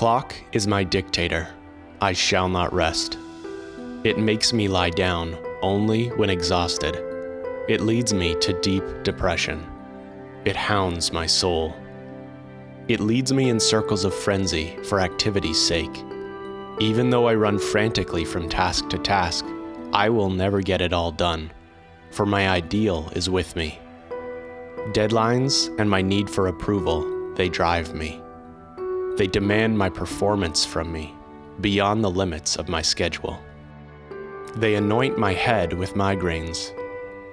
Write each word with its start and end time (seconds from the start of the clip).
Clock 0.00 0.34
is 0.52 0.66
my 0.66 0.82
dictator. 0.82 1.46
I 2.00 2.14
shall 2.14 2.48
not 2.48 2.72
rest. 2.72 3.18
It 4.02 4.16
makes 4.18 4.50
me 4.50 4.66
lie 4.66 4.88
down 4.88 5.36
only 5.60 6.08
when 6.12 6.30
exhausted. 6.30 6.96
It 7.68 7.82
leads 7.82 8.14
me 8.14 8.34
to 8.36 8.58
deep 8.62 8.82
depression. 9.02 9.62
It 10.46 10.56
hounds 10.56 11.12
my 11.12 11.26
soul. 11.26 11.76
It 12.88 13.00
leads 13.00 13.30
me 13.30 13.50
in 13.50 13.60
circles 13.60 14.06
of 14.06 14.14
frenzy 14.14 14.74
for 14.84 15.00
activity's 15.00 15.60
sake. 15.60 16.02
Even 16.78 17.10
though 17.10 17.28
I 17.28 17.34
run 17.34 17.58
frantically 17.58 18.24
from 18.24 18.48
task 18.48 18.88
to 18.88 18.98
task, 18.98 19.44
I 19.92 20.08
will 20.08 20.30
never 20.30 20.62
get 20.62 20.80
it 20.80 20.94
all 20.94 21.12
done, 21.12 21.52
for 22.10 22.24
my 22.24 22.48
ideal 22.48 23.12
is 23.14 23.28
with 23.28 23.54
me. 23.54 23.78
Deadlines 24.94 25.78
and 25.78 25.90
my 25.90 26.00
need 26.00 26.30
for 26.30 26.46
approval, 26.46 27.34
they 27.34 27.50
drive 27.50 27.94
me. 27.94 28.22
They 29.20 29.26
demand 29.26 29.76
my 29.76 29.90
performance 29.90 30.64
from 30.64 30.90
me, 30.90 31.14
beyond 31.60 32.02
the 32.02 32.10
limits 32.10 32.56
of 32.56 32.70
my 32.70 32.80
schedule. 32.80 33.38
They 34.56 34.76
anoint 34.76 35.18
my 35.18 35.34
head 35.34 35.74
with 35.74 35.92
migraines. 35.92 36.72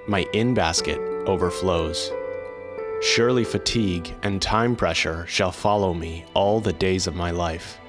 My 0.05 0.27
in 0.33 0.53
basket 0.53 0.99
overflows. 1.25 2.11
Surely 2.99 3.45
fatigue 3.45 4.13
and 4.23 4.41
time 4.41 4.75
pressure 4.75 5.25
shall 5.27 5.53
follow 5.53 5.93
me 5.93 6.25
all 6.33 6.59
the 6.59 6.73
days 6.73 7.07
of 7.07 7.15
my 7.15 7.31
life, 7.31 7.79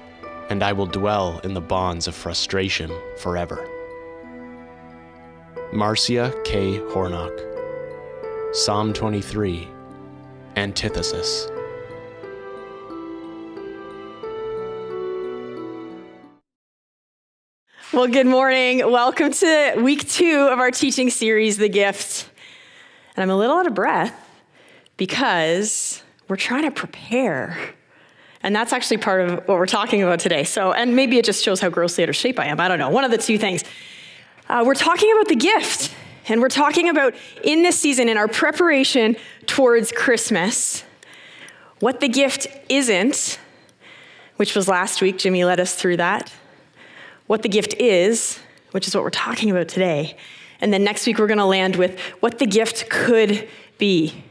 and 0.49 0.63
I 0.63 0.71
will 0.71 0.85
dwell 0.85 1.41
in 1.43 1.53
the 1.53 1.59
bonds 1.59 2.07
of 2.07 2.15
frustration 2.15 2.89
forever. 3.17 3.67
Marcia 5.73 6.33
K. 6.45 6.77
Hornok, 6.93 7.37
Psalm 8.53 8.93
23, 8.93 9.67
Antithesis. 10.55 11.49
Well, 17.91 18.05
good 18.05 18.27
morning. 18.27 18.91
Welcome 18.91 19.31
to 19.31 19.73
week 19.81 20.07
two 20.07 20.47
of 20.51 20.59
our 20.59 20.69
teaching 20.69 21.09
series, 21.09 21.57
The 21.57 21.69
Gift. 21.69 22.29
And 23.15 23.23
I'm 23.23 23.31
a 23.31 23.35
little 23.35 23.57
out 23.57 23.65
of 23.65 23.73
breath 23.73 24.13
because 24.95 26.03
we're 26.27 26.35
trying 26.35 26.65
to 26.65 26.71
prepare. 26.71 27.57
And 28.43 28.55
that's 28.55 28.73
actually 28.73 28.97
part 28.97 29.27
of 29.27 29.39
what 29.47 29.57
we're 29.57 29.65
talking 29.65 30.03
about 30.03 30.19
today. 30.19 30.43
So, 30.43 30.71
and 30.71 30.95
maybe 30.95 31.17
it 31.17 31.25
just 31.25 31.43
shows 31.43 31.61
how 31.61 31.69
grossly 31.69 32.03
out 32.03 32.09
of 32.09 32.15
shape 32.15 32.39
I 32.39 32.45
am. 32.45 32.59
I 32.59 32.67
don't 32.67 32.77
know. 32.77 32.89
One 32.91 33.05
of 33.05 33.09
the 33.09 33.17
two 33.17 33.39
things. 33.39 33.63
Uh, 34.47 34.63
we're 34.63 34.75
talking 34.75 35.11
about 35.11 35.27
the 35.27 35.37
gift. 35.37 35.91
And 36.27 36.41
we're 36.41 36.49
talking 36.49 36.89
about 36.89 37.15
in 37.43 37.63
this 37.63 37.79
season, 37.79 38.07
in 38.07 38.17
our 38.17 38.27
preparation 38.27 39.15
towards 39.47 39.91
Christmas, 39.91 40.83
what 41.79 42.01
the 42.01 42.07
gift 42.07 42.45
isn't, 42.69 43.39
which 44.35 44.55
was 44.55 44.67
last 44.67 45.01
week. 45.01 45.17
Jimmy 45.17 45.43
led 45.43 45.59
us 45.59 45.73
through 45.73 45.97
that 45.97 46.31
what 47.29 47.43
the 47.43 47.47
gift 47.47 47.75
is, 47.75 48.39
which 48.71 48.87
is 48.87 48.95
what 48.95 49.03
we're 49.03 49.11
talking 49.11 49.51
about 49.51 49.67
today. 49.67 50.17
And 50.61 50.73
then 50.73 50.83
next 50.83 51.05
week, 51.05 51.19
we're 51.19 51.27
going 51.27 51.37
to 51.37 51.45
land 51.45 51.75
with 51.75 51.99
what 52.21 52.39
the 52.39 52.47
gift 52.47 52.89
could 52.89 53.47
be. 53.77 54.23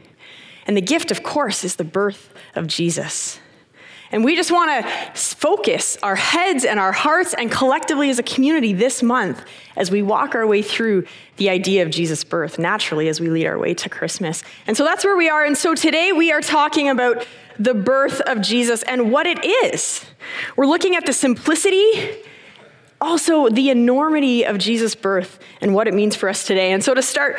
And 0.67 0.75
the 0.75 0.81
gift, 0.81 1.09
of 1.09 1.23
course, 1.23 1.63
is 1.63 1.77
the 1.77 1.85
birth 1.85 2.33
of 2.55 2.67
Jesus. 2.67 3.39
And 4.11 4.25
we 4.25 4.35
just 4.35 4.51
want 4.51 4.85
to 4.85 4.91
focus 5.17 5.97
our 6.03 6.17
heads 6.17 6.65
and 6.65 6.77
our 6.77 6.91
hearts 6.91 7.33
and 7.33 7.49
collectively 7.49 8.09
as 8.09 8.19
a 8.19 8.23
community 8.23 8.73
this 8.73 9.01
month 9.01 9.45
as 9.77 9.89
we 9.89 10.01
walk 10.01 10.35
our 10.35 10.45
way 10.45 10.61
through 10.61 11.05
the 11.37 11.49
idea 11.49 11.83
of 11.83 11.91
Jesus' 11.91 12.25
birth 12.25 12.59
naturally 12.59 13.07
as 13.07 13.21
we 13.21 13.29
lead 13.29 13.45
our 13.45 13.57
way 13.57 13.73
to 13.75 13.87
Christmas. 13.87 14.43
And 14.67 14.75
so 14.75 14.83
that's 14.83 15.05
where 15.05 15.15
we 15.15 15.29
are. 15.29 15.45
And 15.45 15.57
so 15.57 15.73
today 15.73 16.11
we 16.11 16.33
are 16.33 16.41
talking 16.41 16.89
about 16.89 17.25
the 17.57 17.73
birth 17.73 18.19
of 18.19 18.41
Jesus 18.41 18.83
and 18.83 19.09
what 19.09 19.25
it 19.25 19.39
is. 19.45 20.03
We're 20.57 20.67
looking 20.67 20.97
at 20.97 21.05
the 21.05 21.13
simplicity 21.13 22.25
also 23.01 23.49
the 23.49 23.69
enormity 23.69 24.45
of 24.45 24.57
Jesus' 24.57 24.95
birth 24.95 25.39
and 25.61 25.73
what 25.73 25.87
it 25.87 25.93
means 25.93 26.15
for 26.15 26.29
us 26.29 26.45
today. 26.45 26.71
And 26.71 26.83
so 26.83 26.93
to 26.93 27.01
start, 27.01 27.37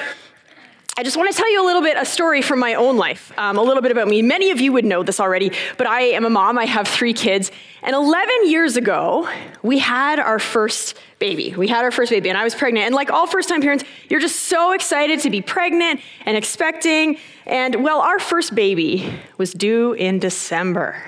I 0.96 1.02
just 1.02 1.16
want 1.16 1.30
to 1.30 1.36
tell 1.36 1.50
you 1.50 1.64
a 1.64 1.66
little 1.66 1.82
bit, 1.82 1.96
a 1.96 2.04
story 2.04 2.42
from 2.42 2.58
my 2.58 2.74
own 2.74 2.96
life, 2.96 3.32
um, 3.38 3.56
a 3.56 3.62
little 3.62 3.82
bit 3.82 3.90
about 3.90 4.08
me. 4.08 4.20
Many 4.22 4.50
of 4.50 4.60
you 4.60 4.72
would 4.72 4.84
know 4.84 5.02
this 5.02 5.18
already, 5.18 5.52
but 5.78 5.86
I 5.86 6.02
am 6.02 6.24
a 6.26 6.30
mom. 6.30 6.58
I 6.58 6.66
have 6.66 6.86
three 6.86 7.14
kids. 7.14 7.50
And 7.82 7.94
11 7.94 8.50
years 8.50 8.76
ago, 8.76 9.26
we 9.62 9.78
had 9.78 10.18
our 10.18 10.38
first 10.38 10.98
baby. 11.18 11.54
We 11.56 11.68
had 11.68 11.84
our 11.84 11.90
first 11.90 12.10
baby, 12.10 12.28
and 12.28 12.36
I 12.36 12.44
was 12.44 12.54
pregnant. 12.54 12.86
And 12.86 12.94
like 12.94 13.10
all 13.10 13.26
first 13.26 13.48
time 13.48 13.62
parents, 13.62 13.84
you're 14.10 14.20
just 14.20 14.40
so 14.40 14.72
excited 14.72 15.20
to 15.20 15.30
be 15.30 15.40
pregnant 15.40 16.00
and 16.26 16.36
expecting. 16.36 17.16
And 17.46 17.82
well, 17.82 18.00
our 18.00 18.18
first 18.18 18.54
baby 18.54 19.10
was 19.38 19.54
due 19.54 19.92
in 19.92 20.18
December, 20.18 21.02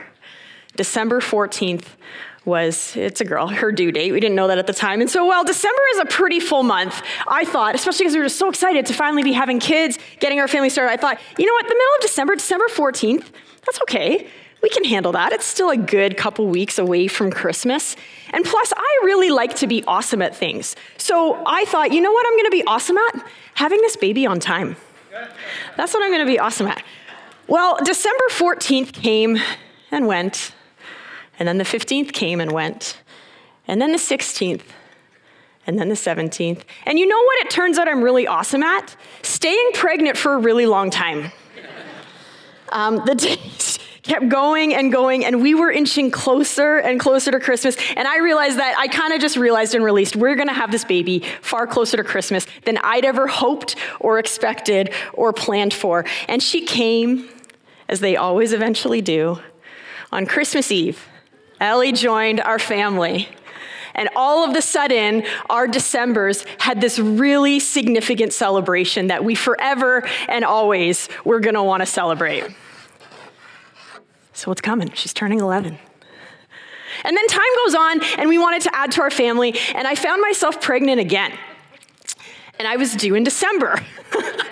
December 0.75 1.21
14th 1.21 1.87
was 2.45 2.97
it's 2.97 3.21
a 3.21 3.25
girl, 3.25 3.47
her 3.49 3.71
due 3.71 3.93
date. 3.93 4.13
We 4.13 4.21
didn't 4.21 4.35
know 4.35 4.49
that 4.49 4.59
at 4.59 4.67
the 4.67 4.73
time. 4.73 5.01
And 5.01 5.09
so, 5.09 5.27
well, 5.27 5.45
December 5.45 5.81
is 5.95 6.01
a 6.01 6.07
pretty 6.07 6.41
full 6.41 6.63
month, 6.63 7.03
I 7.29 7.45
thought, 7.45 7.75
especially 7.75 8.05
because 8.05 8.15
we 8.15 8.21
were 8.21 8.27
just 8.27 8.39
so 8.39 8.49
excited 8.49 8.87
to 8.87 8.95
finally 8.95 9.23
be 9.23 9.33
having 9.33 9.61
kids, 9.61 9.99
getting 10.19 10.41
our 10.41 10.49
family 10.49 10.69
started. 10.69 10.93
I 10.93 10.97
thought, 10.97 11.21
you 11.39 11.47
know 11.47 11.53
what, 11.53 11.69
the 11.69 11.75
middle 11.75 11.95
of 11.97 12.03
December, 12.03 12.35
December 12.35 12.67
14th, 12.69 13.27
that's 13.65 13.81
okay. 13.83 14.29
We 14.63 14.69
can 14.69 14.85
handle 14.85 15.13
that. 15.13 15.33
It's 15.33 15.45
still 15.45 15.71
a 15.71 15.77
good 15.77 16.17
couple 16.17 16.47
weeks 16.47 16.79
away 16.79 17.09
from 17.09 17.33
Christmas. 17.33 17.97
And 18.31 18.45
plus, 18.45 18.73
I 18.77 19.01
really 19.05 19.31
like 19.31 19.57
to 19.57 19.67
be 19.67 19.83
awesome 19.87 20.23
at 20.23 20.37
things. 20.37 20.77
So 20.99 21.43
I 21.45 21.65
thought, 21.65 21.93
you 21.93 22.01
know 22.01 22.13
what 22.13 22.27
I'm 22.27 22.35
going 22.35 22.45
to 22.45 22.51
be 22.51 22.65
awesome 22.65 22.97
at? 22.97 23.27
Having 23.55 23.81
this 23.81 23.97
baby 23.97 24.25
on 24.25 24.39
time. 24.39 24.77
That's 25.77 25.93
what 25.93 26.03
I'm 26.03 26.11
going 26.11 26.25
to 26.25 26.31
be 26.31 26.39
awesome 26.39 26.69
at. 26.69 26.83
Well, 27.49 27.77
December 27.85 28.25
14th 28.31 28.93
came 28.93 29.39
and 29.91 30.07
went. 30.07 30.53
And 31.43 31.49
then 31.49 31.59
the 31.59 31.65
15th 31.65 32.13
came 32.13 32.41
and 32.41 32.53
went. 32.53 33.03
And 33.67 33.83
then 33.83 33.91
the 33.91 33.99
16th. 33.99 34.63
And 35.67 35.77
then 35.77 35.89
the 35.89 35.97
17th. 35.97 36.63
And 36.87 37.01
you 37.01 37.07
know 37.09 37.21
what 37.21 37.45
it 37.45 37.51
turns 37.51 37.79
out 37.79 37.89
I'm 37.89 38.01
really 38.01 38.29
awesome 38.29 38.63
at? 38.63 38.95
Staying 39.23 39.71
pregnant 39.75 40.17
for 40.17 40.35
a 40.35 40.39
really 40.39 40.67
long 40.67 40.89
time. 40.89 41.33
Um, 42.69 43.03
the 43.05 43.15
days 43.17 43.81
kept 44.05 44.29
going 44.29 44.73
and 44.73 44.93
going, 44.93 45.25
and 45.25 45.43
we 45.43 45.53
were 45.57 45.73
inching 45.73 46.13
closer 46.13 46.77
and 46.77 47.01
closer 47.01 47.33
to 47.33 47.41
Christmas. 47.41 47.77
And 47.97 48.07
I 48.07 48.19
realized 48.19 48.61
that 48.61 48.77
I 48.79 48.87
kind 48.87 49.13
of 49.13 49.21
just 49.21 49.37
realized 49.37 49.75
and 49.75 49.83
released 49.83 50.15
we're 50.15 50.37
gonna 50.37 50.53
have 50.53 50.71
this 50.71 50.85
baby 50.85 51.25
far 51.41 51.67
closer 51.67 51.97
to 51.97 52.05
Christmas 52.05 52.47
than 52.67 52.79
I'd 52.85 53.05
ever 53.05 53.27
hoped 53.27 53.75
or 53.99 54.21
expected 54.21 54.95
or 55.13 55.33
planned 55.33 55.75
for. 55.75 56.05
And 56.29 56.41
she 56.41 56.65
came, 56.65 57.29
as 57.89 57.99
they 57.99 58.15
always 58.15 58.53
eventually 58.53 59.01
do, 59.01 59.41
on 60.13 60.25
Christmas 60.27 60.71
Eve. 60.71 61.09
Ellie 61.63 61.93
joined 61.93 62.41
our 62.41 62.59
family. 62.59 63.29
And 63.95 64.09
all 64.17 64.49
of 64.49 64.57
a 64.57 64.63
sudden, 64.63 65.23
our 65.49 65.69
Decembers 65.69 66.45
had 66.59 66.81
this 66.81 66.99
really 66.99 67.61
significant 67.61 68.33
celebration 68.33 69.09
that 69.09 69.23
we 69.23 69.35
forever 69.35 70.07
and 70.29 70.45
always 70.45 71.09
were 71.25 71.41
going 71.41 71.55
to 71.55 71.63
want 71.63 71.83
to 71.83 71.87
celebrate. 71.87 72.45
So, 74.33 74.51
what's 74.51 74.63
coming? 74.63 74.91
She's 74.95 75.13
turning 75.13 75.41
11. 75.41 75.79
And 77.05 77.17
then 77.17 77.27
time 77.27 77.43
goes 77.65 77.75
on, 77.75 78.03
and 78.19 78.29
we 78.29 78.39
wanted 78.39 78.63
to 78.63 78.75
add 78.75 78.93
to 78.93 79.03
our 79.03 79.11
family, 79.11 79.55
and 79.75 79.87
I 79.87 79.95
found 79.95 80.23
myself 80.23 80.61
pregnant 80.61 81.01
again. 81.01 81.33
And 82.59 82.67
I 82.67 82.77
was 82.77 82.95
due 82.95 83.15
in 83.15 83.25
December. 83.25 83.81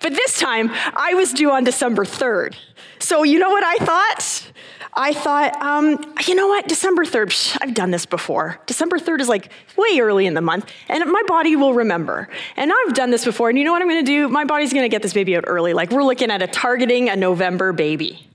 but 0.00 0.12
this 0.12 0.38
time, 0.38 0.70
I 0.72 1.14
was 1.14 1.32
due 1.32 1.50
on 1.50 1.64
December 1.64 2.04
3rd. 2.04 2.54
So, 2.98 3.22
you 3.22 3.38
know 3.38 3.50
what 3.50 3.64
I 3.64 3.84
thought? 3.84 4.52
I 4.94 5.12
thought, 5.12 5.60
um, 5.62 6.14
you 6.26 6.34
know 6.34 6.48
what, 6.48 6.66
December 6.66 7.04
3rd, 7.04 7.26
psh, 7.26 7.58
I've 7.60 7.74
done 7.74 7.90
this 7.90 8.06
before. 8.06 8.60
December 8.66 8.98
3rd 8.98 9.20
is 9.20 9.28
like 9.28 9.50
way 9.76 10.00
early 10.00 10.26
in 10.26 10.34
the 10.34 10.40
month, 10.40 10.70
and 10.88 11.04
my 11.04 11.22
body 11.26 11.56
will 11.56 11.74
remember. 11.74 12.28
And 12.56 12.72
I've 12.72 12.94
done 12.94 13.10
this 13.10 13.24
before, 13.24 13.48
and 13.48 13.58
you 13.58 13.64
know 13.64 13.72
what 13.72 13.82
I'm 13.82 13.88
gonna 13.88 14.02
do? 14.02 14.28
My 14.28 14.44
body's 14.44 14.72
gonna 14.72 14.88
get 14.88 15.02
this 15.02 15.12
baby 15.12 15.36
out 15.36 15.44
early. 15.46 15.72
Like 15.72 15.90
we're 15.90 16.02
looking 16.02 16.30
at 16.30 16.42
a 16.42 16.46
targeting 16.46 17.08
a 17.08 17.16
November 17.16 17.72
baby. 17.72 18.28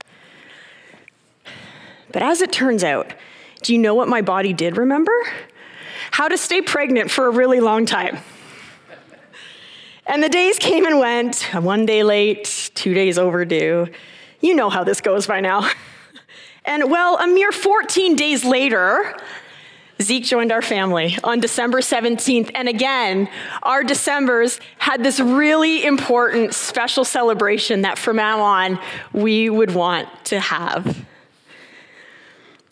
But 2.12 2.22
as 2.22 2.40
it 2.40 2.52
turns 2.52 2.84
out, 2.84 3.12
do 3.62 3.72
you 3.72 3.78
know 3.78 3.94
what 3.94 4.08
my 4.08 4.22
body 4.22 4.52
did 4.52 4.76
remember? 4.76 5.12
How 6.12 6.28
to 6.28 6.38
stay 6.38 6.62
pregnant 6.62 7.10
for 7.10 7.26
a 7.26 7.30
really 7.30 7.60
long 7.60 7.86
time. 7.86 8.18
And 10.06 10.22
the 10.22 10.28
days 10.28 10.58
came 10.58 10.84
and 10.84 10.98
went, 10.98 11.42
one 11.54 11.86
day 11.86 12.02
late, 12.02 12.70
two 12.74 12.94
days 12.94 13.18
overdue. 13.18 13.88
You 14.40 14.54
know 14.54 14.68
how 14.68 14.84
this 14.84 15.00
goes 15.00 15.26
by 15.26 15.40
now. 15.40 15.70
And 16.66 16.90
well, 16.90 17.18
a 17.18 17.26
mere 17.26 17.52
14 17.52 18.16
days 18.16 18.42
later, 18.42 19.14
Zeke 20.00 20.24
joined 20.24 20.50
our 20.50 20.62
family 20.62 21.16
on 21.22 21.40
December 21.40 21.80
17th. 21.80 22.50
And 22.54 22.68
again, 22.68 23.28
our 23.62 23.84
Decembers 23.84 24.60
had 24.78 25.02
this 25.04 25.20
really 25.20 25.84
important 25.84 26.54
special 26.54 27.04
celebration 27.04 27.82
that 27.82 27.98
from 27.98 28.16
now 28.16 28.40
on 28.40 28.78
we 29.12 29.50
would 29.50 29.74
want 29.74 30.08
to 30.26 30.40
have. 30.40 31.04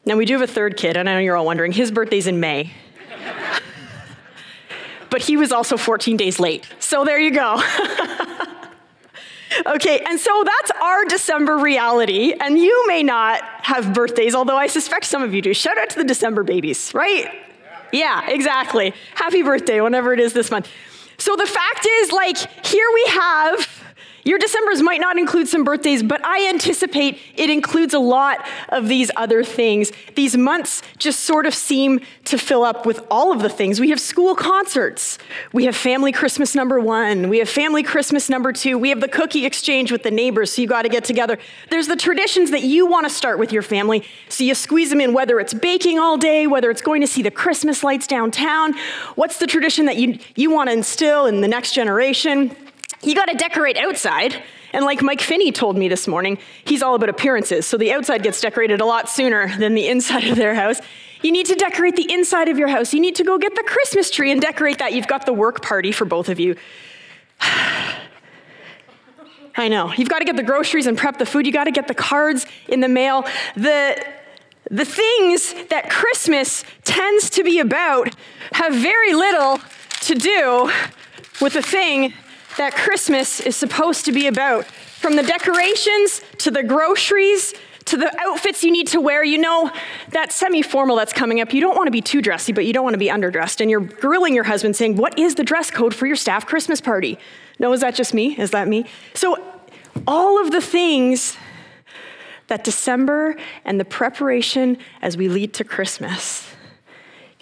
Now, 0.05 0.17
we 0.17 0.25
do 0.25 0.32
have 0.32 0.43
a 0.43 0.52
third 0.52 0.76
kid, 0.76 0.96
and 0.96 1.08
I 1.08 1.14
know 1.14 1.20
you're 1.20 1.37
all 1.37 1.46
wondering, 1.46 1.70
his 1.70 1.93
birthday's 1.93 2.26
in 2.26 2.40
May. 2.40 2.73
but 5.12 5.23
he 5.23 5.37
was 5.37 5.53
also 5.53 5.76
14 5.76 6.17
days 6.17 6.41
late. 6.41 6.67
So 6.81 7.05
there 7.05 7.20
you 7.20 7.31
go. 7.31 7.62
okay, 9.67 10.00
and 10.09 10.19
so 10.19 10.43
that's 10.43 10.70
our 10.82 11.05
December 11.05 11.59
reality, 11.59 12.32
and 12.32 12.59
you 12.59 12.87
may 12.88 13.03
not 13.03 13.43
have 13.62 13.93
birthdays, 13.93 14.35
although 14.35 14.56
I 14.56 14.67
suspect 14.69 15.05
some 15.05 15.23
of 15.23 15.35
you 15.35 15.43
do. 15.43 15.53
Shout 15.53 15.76
out 15.76 15.91
to 15.91 15.99
the 15.99 16.05
December 16.05 16.43
babies, 16.43 16.94
right? 16.94 17.31
Yeah, 17.93 18.26
exactly. 18.26 18.94
Happy 19.14 19.43
birthday, 19.43 19.82
whenever 19.82 20.14
it 20.14 20.19
is 20.19 20.32
this 20.32 20.50
month. 20.50 20.67
So 21.19 21.37
the 21.37 21.47
fact 21.47 21.87
is, 21.87 22.11
like, 22.11 22.38
here 22.67 22.88
we 22.94 23.05
have 23.11 23.81
your 24.24 24.38
Decembers 24.38 24.82
might 24.82 25.00
not 25.00 25.19
include 25.19 25.48
some 25.48 25.64
birthdays, 25.64 26.02
but 26.02 26.24
I 26.24 26.48
anticipate 26.48 27.19
it 27.34 27.50
includes 27.50 27.92
a 27.92 27.98
lot 27.98 28.46
of 28.69 28.86
these 28.86 29.10
other 29.16 29.42
things. 29.42 29.90
These 30.14 30.36
months 30.36 30.82
just 30.96 31.20
sort 31.20 31.44
of 31.44 31.54
seem 31.54 32.00
to 32.26 32.38
fill 32.38 32.62
up 32.62 32.86
with 32.86 33.04
all 33.10 33.32
of 33.32 33.42
the 33.42 33.48
things. 33.48 33.80
We 33.80 33.90
have 33.90 34.00
school 34.00 34.36
concerts. 34.36 35.19
We 35.52 35.64
have 35.64 35.74
family 35.74 36.12
Christmas 36.12 36.54
number 36.54 36.78
one. 36.78 37.28
We 37.28 37.38
have 37.38 37.48
family 37.48 37.82
Christmas 37.82 38.28
number 38.28 38.52
two. 38.52 38.78
We 38.78 38.90
have 38.90 39.00
the 39.00 39.08
cookie 39.08 39.44
exchange 39.44 39.90
with 39.90 40.04
the 40.04 40.10
neighbors, 40.10 40.52
so 40.52 40.62
you 40.62 40.68
got 40.68 40.82
to 40.82 40.88
get 40.88 41.04
together. 41.04 41.38
There's 41.70 41.88
the 41.88 41.96
traditions 41.96 42.52
that 42.52 42.62
you 42.62 42.86
want 42.86 43.06
to 43.06 43.10
start 43.10 43.40
with 43.40 43.52
your 43.52 43.62
family, 43.62 44.04
so 44.28 44.44
you 44.44 44.54
squeeze 44.54 44.90
them 44.90 45.00
in, 45.00 45.12
whether 45.14 45.40
it's 45.40 45.54
baking 45.54 45.98
all 45.98 46.16
day, 46.16 46.46
whether 46.46 46.70
it's 46.70 46.82
going 46.82 47.00
to 47.00 47.08
see 47.08 47.22
the 47.22 47.30
Christmas 47.30 47.82
lights 47.82 48.06
downtown. 48.06 48.75
What's 49.16 49.38
the 49.38 49.48
tradition 49.48 49.86
that 49.86 49.96
you, 49.96 50.18
you 50.36 50.52
want 50.52 50.68
to 50.68 50.75
instill 50.75 51.26
in 51.26 51.40
the 51.40 51.48
next 51.48 51.72
generation? 51.72 52.54
You 53.02 53.14
got 53.14 53.28
to 53.28 53.34
decorate 53.34 53.76
outside. 53.76 54.43
And 54.72 54.84
like 54.84 55.02
Mike 55.02 55.20
Finney 55.20 55.52
told 55.52 55.76
me 55.76 55.88
this 55.88 56.08
morning, 56.08 56.38
he's 56.64 56.82
all 56.82 56.94
about 56.94 57.08
appearances. 57.08 57.66
So 57.66 57.76
the 57.76 57.93
outside 57.93 58.22
gets 58.22 58.40
decorated 58.40 58.81
a 58.81 58.84
lot 58.84 59.08
sooner 59.08 59.54
than 59.58 59.75
the 59.75 59.88
inside 59.88 60.25
of 60.28 60.37
their 60.37 60.54
house. 60.54 60.81
You 61.22 61.31
need 61.31 61.46
to 61.46 61.54
decorate 61.54 61.96
the 61.96 62.10
inside 62.12 62.49
of 62.49 62.58
your 62.58 62.69
house. 62.69 62.94
You 62.94 63.00
need 63.00 63.16
to 63.16 63.25
go 63.25 63.38
get 63.38 63.54
the 63.54 63.62
Christmas 63.62 64.10
tree 64.10 64.32
and 64.32 64.40
decorate 64.40 64.78
that. 64.78 64.93
You've 64.93 65.06
got 65.06 65.26
the 65.26 65.32
work 65.32 65.62
party 65.62 65.93
for 65.93 66.04
both 66.04 66.28
of 66.28 66.40
you. 66.40 66.56
I 69.54 69.69
know. 69.69 69.93
You've 69.93 70.08
got 70.08 70.20
to 70.20 70.25
get 70.25 70.37
the 70.37 70.43
groceries 70.43 70.87
and 70.87 70.96
prep 70.96 71.19
the 71.19 71.26
food. 71.26 71.46
You 71.46 71.52
got 71.52 71.64
to 71.64 71.70
get 71.70 71.87
the 71.87 71.94
cards 71.94 72.46
in 72.69 72.81
the 72.81 72.88
mail. 72.88 73.26
The 73.54 74.02
the 74.70 74.84
things 74.87 75.54
that 75.69 75.90
Christmas 75.90 76.64
tends 76.84 77.28
to 77.31 77.44
be 77.44 77.58
about 77.58 78.14
have 78.52 78.72
very 78.75 79.12
little 79.12 79.60
to 80.02 80.14
do 80.14 80.72
with 81.40 81.52
the 81.52 81.60
thing 81.60 82.14
that 82.58 82.75
Christmas 82.75 83.40
is 83.40 83.56
supposed 83.56 84.04
to 84.04 84.12
be 84.12 84.26
about. 84.26 84.66
From 84.66 85.16
the 85.16 85.22
decorations 85.22 86.20
to 86.38 86.50
the 86.50 86.62
groceries 86.62 87.54
to 87.87 87.96
the 87.96 88.14
outfits 88.20 88.62
you 88.62 88.70
need 88.70 88.87
to 88.88 89.00
wear. 89.00 89.25
You 89.25 89.38
know, 89.38 89.70
that 90.10 90.32
semi 90.32 90.62
formal 90.62 90.96
that's 90.96 91.12
coming 91.12 91.40
up, 91.40 91.52
you 91.52 91.60
don't 91.60 91.76
want 91.76 91.87
to 91.87 91.93
be 91.93 92.00
too 92.00 92.22
dressy, 92.22 92.52
but 92.52 92.64
you 92.66 92.72
don't 92.72 92.84
want 92.84 92.94
to 92.94 92.99
be 92.99 93.08
underdressed. 93.08 93.60
And 93.60 93.70
you're 93.70 93.81
grilling 93.81 94.34
your 94.34 94.44
husband 94.44 94.76
saying, 94.76 94.96
What 94.96 95.19
is 95.19 95.34
the 95.34 95.44
dress 95.44 95.70
code 95.70 95.94
for 95.94 96.06
your 96.06 96.16
staff 96.16 96.46
Christmas 96.46 96.81
party? 96.81 97.19
No, 97.58 97.72
is 97.72 97.81
that 97.81 97.94
just 97.94 98.14
me? 98.14 98.38
Is 98.38 98.50
that 98.52 98.69
me? 98.69 98.87
So, 99.14 99.43
all 100.06 100.40
of 100.40 100.50
the 100.50 100.60
things 100.60 101.37
that 102.49 102.64
December 102.64 103.37
and 103.64 103.78
the 103.78 103.84
preparation 103.84 104.78
as 105.00 105.16
we 105.16 105.28
lead 105.28 105.54
to 105.54 105.64
Christmas 105.64 106.49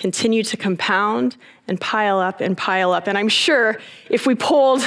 continue 0.01 0.43
to 0.43 0.57
compound 0.57 1.37
and 1.69 1.81
pile 1.81 2.19
up 2.19 2.41
and 2.41 2.57
pile 2.57 2.93
up. 2.93 3.07
And 3.07 3.17
I'm 3.17 3.29
sure 3.29 3.79
if 4.09 4.27
we 4.27 4.35
polled 4.35 4.83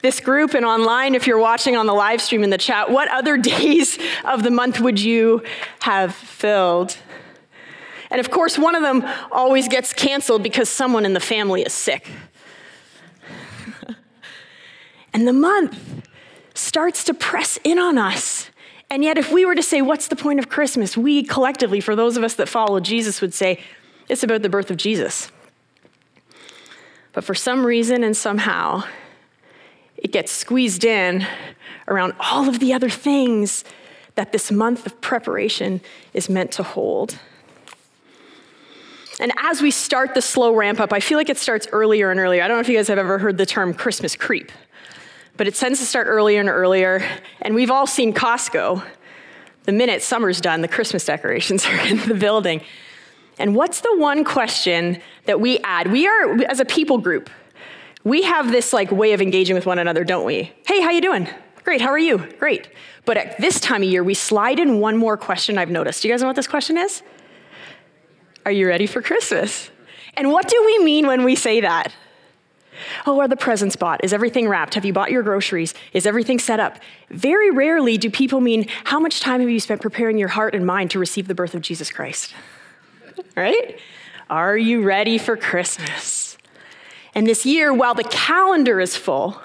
this 0.00 0.18
group 0.18 0.54
and 0.54 0.64
online, 0.64 1.14
if 1.14 1.26
you're 1.26 1.38
watching 1.38 1.76
on 1.76 1.86
the 1.86 1.92
live 1.92 2.22
stream 2.22 2.42
in 2.42 2.48
the 2.48 2.58
chat, 2.58 2.90
what 2.90 3.08
other 3.10 3.36
days 3.52 3.98
of 4.24 4.42
the 4.42 4.50
month 4.50 4.80
would 4.80 4.98
you 4.98 5.42
have 5.80 6.14
filled? 6.14 6.96
And 8.10 8.18
of 8.18 8.30
course, 8.30 8.58
one 8.58 8.74
of 8.74 8.82
them 8.82 9.04
always 9.30 9.68
gets 9.68 9.92
canceled 9.92 10.42
because 10.42 10.68
someone 10.68 11.04
in 11.04 11.12
the 11.12 11.20
family 11.20 11.62
is 11.62 11.74
sick. 11.74 12.10
and 15.12 15.28
the 15.28 15.34
month 15.34 16.08
starts 16.54 17.04
to 17.04 17.14
press 17.14 17.58
in 17.62 17.78
on 17.78 17.98
us. 17.98 18.50
And 18.88 19.04
yet, 19.04 19.18
if 19.18 19.30
we 19.30 19.44
were 19.44 19.54
to 19.54 19.62
say, 19.62 19.82
What's 19.82 20.08
the 20.08 20.16
point 20.16 20.40
of 20.40 20.48
Christmas? 20.48 20.96
we 20.96 21.22
collectively, 21.22 21.80
for 21.80 21.94
those 21.94 22.16
of 22.16 22.24
us 22.24 22.34
that 22.34 22.48
follow 22.48 22.80
Jesus, 22.80 23.20
would 23.20 23.32
say, 23.32 23.60
It's 24.10 24.24
about 24.24 24.42
the 24.42 24.48
birth 24.48 24.72
of 24.72 24.76
Jesus. 24.76 25.30
But 27.12 27.22
for 27.22 27.34
some 27.34 27.64
reason 27.64 28.02
and 28.02 28.16
somehow, 28.16 28.82
it 29.96 30.10
gets 30.10 30.32
squeezed 30.32 30.84
in 30.84 31.24
around 31.86 32.14
all 32.18 32.48
of 32.48 32.58
the 32.58 32.72
other 32.72 32.90
things 32.90 33.64
that 34.16 34.32
this 34.32 34.50
month 34.50 34.84
of 34.84 35.00
preparation 35.00 35.80
is 36.12 36.28
meant 36.28 36.50
to 36.52 36.64
hold. 36.64 37.20
And 39.20 39.32
as 39.38 39.62
we 39.62 39.70
start 39.70 40.14
the 40.14 40.22
slow 40.22 40.54
ramp 40.54 40.80
up, 40.80 40.92
I 40.92 40.98
feel 40.98 41.16
like 41.16 41.28
it 41.28 41.38
starts 41.38 41.68
earlier 41.70 42.10
and 42.10 42.18
earlier. 42.18 42.42
I 42.42 42.48
don't 42.48 42.56
know 42.56 42.62
if 42.62 42.68
you 42.68 42.76
guys 42.76 42.88
have 42.88 42.98
ever 42.98 43.18
heard 43.18 43.38
the 43.38 43.46
term 43.46 43.72
Christmas 43.74 44.16
creep, 44.16 44.50
but 45.36 45.46
it 45.46 45.54
tends 45.54 45.78
to 45.78 45.86
start 45.86 46.08
earlier 46.08 46.40
and 46.40 46.48
earlier. 46.48 47.00
And 47.42 47.54
we've 47.54 47.70
all 47.70 47.86
seen 47.86 48.12
Costco. 48.12 48.84
The 49.64 49.72
minute 49.72 50.02
summer's 50.02 50.40
done, 50.40 50.62
the 50.62 50.68
Christmas 50.68 51.04
decorations 51.04 51.64
are 51.66 51.78
in 51.86 51.98
the 52.08 52.14
building. 52.14 52.62
And 53.40 53.56
what's 53.56 53.80
the 53.80 53.96
one 53.96 54.22
question 54.22 55.00
that 55.24 55.40
we 55.40 55.58
add? 55.60 55.90
We 55.90 56.06
are, 56.06 56.42
as 56.44 56.60
a 56.60 56.64
people 56.64 56.98
group, 56.98 57.30
we 58.04 58.22
have 58.22 58.52
this 58.52 58.72
like 58.72 58.90
way 58.92 59.14
of 59.14 59.22
engaging 59.22 59.54
with 59.54 59.66
one 59.66 59.78
another, 59.78 60.04
don't 60.04 60.26
we? 60.26 60.52
Hey, 60.66 60.80
how 60.80 60.90
you 60.90 61.00
doing? 61.00 61.26
Great, 61.64 61.80
how 61.80 61.88
are 61.88 61.98
you? 61.98 62.18
Great. 62.38 62.68
But 63.06 63.16
at 63.16 63.40
this 63.40 63.58
time 63.58 63.82
of 63.82 63.88
year, 63.88 64.04
we 64.04 64.14
slide 64.14 64.58
in 64.58 64.78
one 64.78 64.96
more 64.96 65.16
question 65.16 65.56
I've 65.56 65.70
noticed. 65.70 66.02
Do 66.02 66.08
you 66.08 66.14
guys 66.14 66.20
know 66.20 66.26
what 66.26 66.36
this 66.36 66.46
question 66.46 66.76
is? 66.76 67.02
Are 68.44 68.52
you 68.52 68.68
ready 68.68 68.86
for 68.86 69.00
Christmas? 69.00 69.70
And 70.14 70.30
what 70.30 70.46
do 70.48 70.62
we 70.66 70.84
mean 70.84 71.06
when 71.06 71.24
we 71.24 71.34
say 71.34 71.62
that? 71.62 71.94
Oh, 73.06 73.20
are 73.20 73.28
the 73.28 73.36
presents 73.36 73.76
bought? 73.76 74.04
Is 74.04 74.12
everything 74.12 74.48
wrapped? 74.48 74.74
Have 74.74 74.84
you 74.84 74.92
bought 74.92 75.10
your 75.10 75.22
groceries? 75.22 75.74
Is 75.92 76.06
everything 76.06 76.38
set 76.38 76.60
up? 76.60 76.78
Very 77.10 77.50
rarely 77.50 77.96
do 77.96 78.10
people 78.10 78.40
mean, 78.40 78.66
how 78.84 79.00
much 79.00 79.20
time 79.20 79.40
have 79.40 79.50
you 79.50 79.60
spent 79.60 79.80
preparing 79.80 80.18
your 80.18 80.28
heart 80.28 80.54
and 80.54 80.66
mind 80.66 80.90
to 80.92 80.98
receive 80.98 81.26
the 81.26 81.34
birth 81.34 81.54
of 81.54 81.62
Jesus 81.62 81.90
Christ? 81.90 82.34
right? 83.36 83.78
Are 84.28 84.56
you 84.56 84.82
ready 84.82 85.18
for 85.18 85.36
Christmas? 85.36 86.38
And 87.14 87.26
this 87.26 87.44
year, 87.44 87.72
while 87.74 87.94
the 87.94 88.04
calendar 88.04 88.80
is 88.80 88.96
full, 88.96 89.40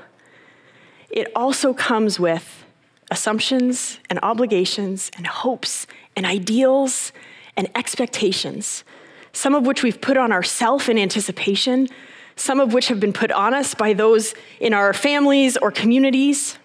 it 1.09 1.31
also 1.35 1.73
comes 1.73 2.19
with 2.19 2.65
assumptions 3.11 3.99
and 4.09 4.19
obligations 4.21 5.11
and 5.17 5.25
hopes 5.25 5.87
and 6.15 6.25
ideals 6.25 7.11
and 7.57 7.69
expectations, 7.75 8.83
some 9.31 9.55
of 9.55 9.65
which 9.65 9.83
we've 9.83 10.01
put 10.01 10.17
on 10.17 10.31
ourselves 10.31 10.89
in 10.89 10.97
anticipation, 10.97 11.87
some 12.35 12.59
of 12.59 12.73
which 12.73 12.87
have 12.89 12.99
been 12.99 13.13
put 13.13 13.31
on 13.31 13.53
us 13.53 13.73
by 13.73 13.93
those 13.93 14.33
in 14.59 14.73
our 14.73 14.93
families 14.93 15.57
or 15.57 15.71
communities. 15.71 16.57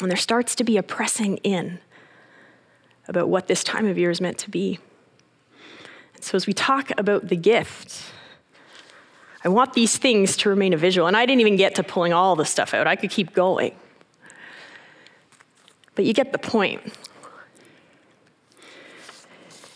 And 0.00 0.10
there 0.10 0.16
starts 0.16 0.54
to 0.56 0.64
be 0.64 0.76
a 0.76 0.82
pressing 0.82 1.38
in 1.38 1.80
about 3.08 3.28
what 3.28 3.48
this 3.48 3.64
time 3.64 3.86
of 3.86 3.98
year 3.98 4.10
is 4.10 4.20
meant 4.20 4.38
to 4.38 4.50
be. 4.50 4.78
So, 6.20 6.36
as 6.36 6.46
we 6.46 6.52
talk 6.52 6.90
about 6.98 7.28
the 7.28 7.36
gift, 7.36 8.02
I 9.44 9.48
want 9.48 9.72
these 9.72 9.96
things 9.96 10.36
to 10.38 10.50
remain 10.50 10.72
a 10.72 10.76
visual. 10.76 11.06
And 11.06 11.16
I 11.16 11.24
didn't 11.24 11.40
even 11.40 11.56
get 11.56 11.74
to 11.76 11.82
pulling 11.82 12.12
all 12.12 12.36
the 12.36 12.44
stuff 12.44 12.74
out, 12.74 12.86
I 12.86 12.96
could 12.96 13.10
keep 13.10 13.32
going. 13.32 13.74
But 15.94 16.04
you 16.04 16.12
get 16.12 16.32
the 16.32 16.38
point. 16.38 16.80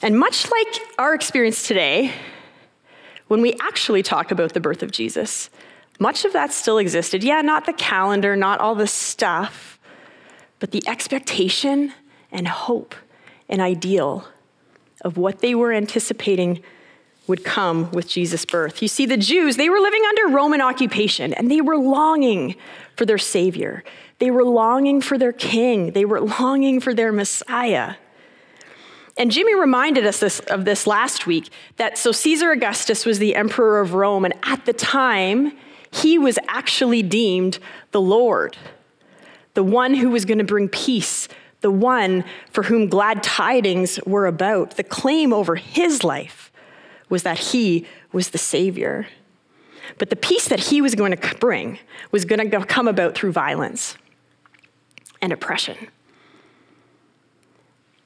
And 0.03 0.19
much 0.19 0.51
like 0.51 0.83
our 0.99 1.15
experience 1.15 1.67
today, 1.67 2.13
when 3.29 3.41
we 3.41 3.55
actually 3.61 4.03
talk 4.03 4.31
about 4.31 4.53
the 4.53 4.61
birth 4.61 4.83
of 4.83 4.91
Jesus, 4.91 5.49
much 5.99 6.27
of 6.27 6.35
that 6.35 6.53
still 6.53 6.77
existed. 6.77 7.25
Yeah, 7.25 7.41
not 7.41 7.65
the 7.65 7.73
calendar, 7.73 8.37
not 8.37 8.61
all 8.61 8.75
the 8.75 8.87
stuff, 8.87 9.79
but 10.59 10.73
the 10.73 10.83
expectation 10.87 11.95
and 12.31 12.47
hope 12.47 12.95
and 13.49 13.63
ideal 13.63 14.29
of 15.05 15.17
what 15.17 15.41
they 15.41 15.55
were 15.55 15.73
anticipating 15.73 16.63
would 17.27 17.45
come 17.45 17.91
with 17.93 18.09
Jesus' 18.09 18.45
birth. 18.45 18.83
You 18.83 18.89
see, 18.89 19.07
the 19.07 19.17
Jews, 19.17 19.57
they 19.57 19.71
were 19.71 19.79
living 19.79 20.03
under 20.09 20.35
Roman 20.35 20.61
occupation 20.61 21.33
and 21.35 21.51
they 21.51 21.61
were 21.61 21.77
longing 21.77 22.57
for 22.97 23.07
their 23.07 23.19
Savior. 23.19 23.83
They 24.19 24.31
were 24.31 24.45
longing 24.45 25.01
for 25.01 25.17
their 25.17 25.33
King. 25.33 25.93
They 25.93 26.05
were 26.05 26.21
longing 26.21 26.81
for 26.81 26.93
their 26.95 27.13
Messiah. 27.13 27.95
And 29.17 29.31
Jimmy 29.31 29.55
reminded 29.55 30.07
us 30.07 30.21
this, 30.21 30.41
of 30.41 30.65
this 30.65 30.87
last 30.87 31.27
week 31.27 31.51
that 31.77 31.97
so 31.97 32.13
Caesar 32.13 32.51
Augustus 32.51 33.07
was 33.07 33.19
the 33.19 33.37
emperor 33.37 33.81
of 33.81 33.95
Rome, 33.95 34.25
and 34.25 34.35
at 34.43 34.67
the 34.67 34.73
time, 34.73 35.57
he 35.91 36.19
was 36.19 36.37
actually 36.49 37.03
deemed 37.03 37.61
the 37.93 38.01
Lord, 38.01 38.57
the 39.55 39.63
one 39.63 39.95
who 39.95 40.11
was 40.11 40.25
going 40.25 40.39
to 40.39 40.45
bring 40.45 40.69
peace 40.69 41.29
the 41.65 41.71
one 41.71 42.27
for 42.51 42.65
whom 42.65 42.89
glad 42.89 43.23
tidings 43.23 43.99
were 44.05 44.27
about. 44.27 44.77
The 44.77 44.85
claim 44.85 45.33
over 45.33 45.57
his 45.57 46.05
life 46.05 46.53
was 47.09 47.23
that 47.23 47.39
he 47.39 47.87
was 48.13 48.29
the 48.29 48.39
Savior. 48.39 49.07
But 49.97 50.11
the 50.11 50.17
peace 50.17 50.47
that 50.49 50.61
he 50.61 50.83
was 50.83 50.95
going 50.95 51.17
to 51.17 51.37
bring 51.37 51.79
was 52.11 52.27
going 52.27 52.51
to 52.51 52.67
come 52.67 52.87
about 52.87 53.15
through 53.15 53.33
violence 53.33 53.97
and 55.23 55.33
oppression. 55.33 55.89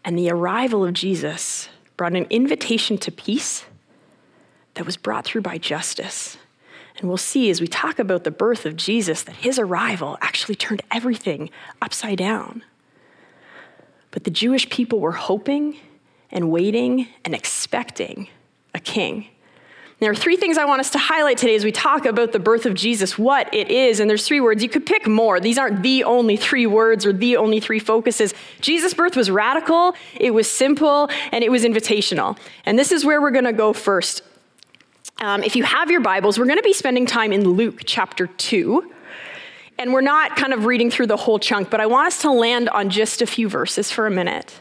And 0.05 0.17
the 0.17 0.31
arrival 0.31 0.85
of 0.85 0.93
Jesus 0.93 1.69
brought 1.97 2.15
an 2.15 2.29
invitation 2.31 2.97
to 2.99 3.11
peace 3.11 3.65
that 4.75 4.87
was 4.87 4.97
brought 4.97 5.25
through 5.25 5.41
by 5.41 5.59
justice. 5.59 6.39
And 6.97 7.09
we'll 7.09 7.17
see 7.17 7.51
as 7.51 7.61
we 7.61 7.67
talk 7.67 7.99
about 7.99 8.23
the 8.23 8.31
birth 8.31 8.65
of 8.67 8.77
Jesus 8.77 9.25
that 9.25 9.35
his 9.35 9.59
arrival 9.59 10.17
actually 10.21 10.55
turned 10.55 10.83
everything 10.93 11.51
upside 11.83 12.19
down. 12.19 12.63
But 14.11 14.25
the 14.25 14.31
Jewish 14.31 14.69
people 14.71 15.01
were 15.01 15.13
hoping 15.13 15.77
and 16.31 16.51
waiting 16.51 17.09
and 17.25 17.35
expecting 17.35 18.29
a 18.75 18.81
king. 18.81 19.29
There 20.01 20.11
are 20.11 20.15
three 20.15 20.37
things 20.37 20.59
I 20.59 20.65
want 20.65 20.79
us 20.79 20.91
to 20.91 20.99
highlight 20.99 21.39
today 21.39 21.57
as 21.57 21.65
we 21.65 21.73
talk 21.73 22.07
about 22.07 22.31
the 22.31 22.39
birth 22.39 22.67
of 22.67 22.75
Jesus, 22.75 23.19
what 23.19 23.53
it 23.53 23.69
is, 23.69 23.99
and 23.99 24.09
there's 24.09 24.25
three 24.25 24.41
words. 24.41 24.63
You 24.63 24.69
could 24.69 24.87
pick 24.87 25.09
more. 25.09 25.41
These 25.41 25.59
aren't 25.59 25.83
the 25.83 26.05
only 26.05 26.37
three 26.37 26.67
words 26.67 27.05
or 27.05 27.13
the 27.13 27.37
only 27.37 27.59
three 27.59 27.81
focuses. 27.81 28.33
Jesus' 28.61 28.95
birth 28.95 29.17
was 29.17 29.29
radical, 29.29 29.95
it 30.15 30.33
was 30.33 30.49
simple, 30.49 31.11
and 31.33 31.43
it 31.43 31.51
was 31.51 31.65
invitational. 31.65 32.39
And 32.65 32.79
this 32.79 32.93
is 32.93 33.05
where 33.05 33.21
we're 33.21 33.33
going 33.33 33.45
to 33.45 33.53
go 33.53 33.73
first. 33.73 34.23
Um, 35.21 35.43
if 35.43 35.57
you 35.57 35.65
have 35.65 35.91
your 35.91 36.01
Bibles, 36.01 36.39
we're 36.39 36.47
going 36.47 36.59
to 36.59 36.63
be 36.63 36.73
spending 36.73 37.05
time 37.05 37.33
in 37.33 37.43
Luke 37.43 37.81
chapter 37.85 38.29
2. 38.29 38.93
And 39.79 39.93
we're 39.93 40.01
not 40.01 40.37
kind 40.37 40.53
of 40.53 40.65
reading 40.65 40.91
through 40.91 41.07
the 41.07 41.17
whole 41.17 41.39
chunk, 41.39 41.71
but 41.71 41.81
I 41.81 41.87
want 41.87 42.09
us 42.09 42.23
to 42.23 42.33
land 42.33 42.69
on 42.69 42.91
just 42.91 43.23
a 43.23 43.27
few 43.27 43.49
verses 43.49 43.93
for 43.93 44.07
a 44.07 44.11
minute. 44.11 44.61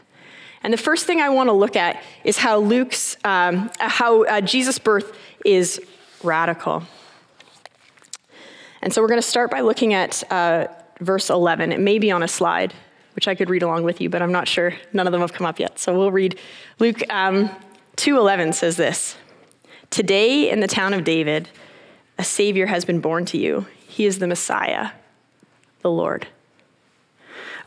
And 0.62 0.72
the 0.72 0.78
first 0.78 1.06
thing 1.06 1.20
I 1.20 1.28
want 1.28 1.48
to 1.48 1.52
look 1.52 1.76
at 1.76 2.02
is 2.24 2.38
how 2.38 2.58
Luke's, 2.58 3.16
um, 3.24 3.70
how 3.78 4.24
uh, 4.24 4.40
Jesus' 4.40 4.78
birth 4.78 5.16
is 5.44 5.80
radical. 6.22 6.84
And 8.82 8.92
so 8.92 9.02
we're 9.02 9.08
going 9.08 9.20
to 9.20 9.26
start 9.26 9.50
by 9.50 9.60
looking 9.60 9.92
at 9.94 10.22
uh, 10.32 10.68
verse 11.00 11.30
11. 11.30 11.72
It 11.72 11.80
may 11.80 11.98
be 11.98 12.10
on 12.10 12.22
a 12.22 12.28
slide, 12.28 12.74
which 13.14 13.26
I 13.26 13.34
could 13.34 13.50
read 13.50 13.62
along 13.62 13.84
with 13.84 14.00
you, 14.00 14.08
but 14.08 14.22
I'm 14.22 14.32
not 14.32 14.46
sure. 14.46 14.74
None 14.92 15.06
of 15.06 15.12
them 15.12 15.20
have 15.20 15.32
come 15.32 15.46
up 15.46 15.58
yet. 15.58 15.78
So 15.78 15.96
we'll 15.96 16.12
read. 16.12 16.38
Luke 16.78 17.02
um, 17.10 17.50
2:11 17.96 18.54
says 18.54 18.76
this: 18.76 19.16
Today 19.90 20.48
in 20.50 20.60
the 20.60 20.68
town 20.68 20.94
of 20.94 21.02
David, 21.02 21.48
a 22.18 22.24
Savior 22.24 22.66
has 22.66 22.84
been 22.84 23.00
born 23.00 23.24
to 23.26 23.38
you. 23.38 23.66
He 23.86 24.06
is 24.06 24.20
the 24.20 24.28
Messiah, 24.28 24.90
the 25.82 25.90
Lord. 25.90 26.26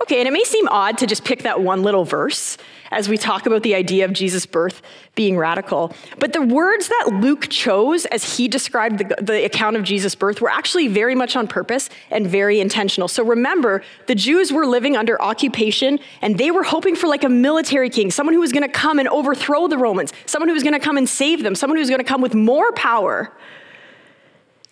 Okay, 0.01 0.19
and 0.19 0.27
it 0.27 0.31
may 0.31 0.43
seem 0.43 0.67
odd 0.69 0.97
to 0.97 1.05
just 1.05 1.23
pick 1.23 1.43
that 1.43 1.61
one 1.61 1.83
little 1.83 2.05
verse 2.05 2.57
as 2.89 3.07
we 3.07 3.17
talk 3.17 3.45
about 3.45 3.61
the 3.61 3.75
idea 3.75 4.03
of 4.03 4.13
Jesus' 4.13 4.47
birth 4.47 4.81
being 5.13 5.37
radical. 5.37 5.93
But 6.17 6.33
the 6.33 6.41
words 6.41 6.87
that 6.87 7.19
Luke 7.21 7.47
chose 7.49 8.05
as 8.07 8.37
he 8.37 8.47
described 8.47 8.97
the, 8.97 9.15
the, 9.21 9.45
account 9.45 9.77
of 9.77 9.83
Jesus' 9.83 10.15
birth 10.15 10.41
were 10.41 10.49
actually 10.49 10.87
very 10.87 11.13
much 11.13 11.35
on 11.35 11.47
purpose 11.47 11.89
and 12.09 12.25
very 12.27 12.59
intentional. 12.59 13.07
So 13.07 13.23
remember, 13.23 13.83
the 14.07 14.15
Jews 14.15 14.51
were 14.51 14.65
living 14.65 14.97
under 14.97 15.21
occupation 15.21 15.99
and 16.21 16.37
they 16.37 16.49
were 16.49 16.63
hoping 16.63 16.95
for 16.95 17.07
like 17.07 17.23
a 17.23 17.29
military 17.29 17.89
king, 17.89 18.09
someone 18.09 18.33
who 18.33 18.41
was 18.41 18.51
going 18.51 18.67
to 18.67 18.69
come 18.69 18.97
and 18.97 19.07
overthrow 19.07 19.67
the 19.67 19.77
Romans, 19.77 20.13
someone 20.25 20.49
who 20.49 20.55
was 20.55 20.63
going 20.63 20.73
to 20.73 20.79
come 20.79 20.97
and 20.97 21.07
save 21.07 21.43
them, 21.43 21.53
someone 21.53 21.77
who 21.77 21.81
was 21.81 21.89
going 21.89 22.01
to 22.01 22.05
come 22.05 22.21
with 22.21 22.33
more 22.33 22.71
power 22.73 23.31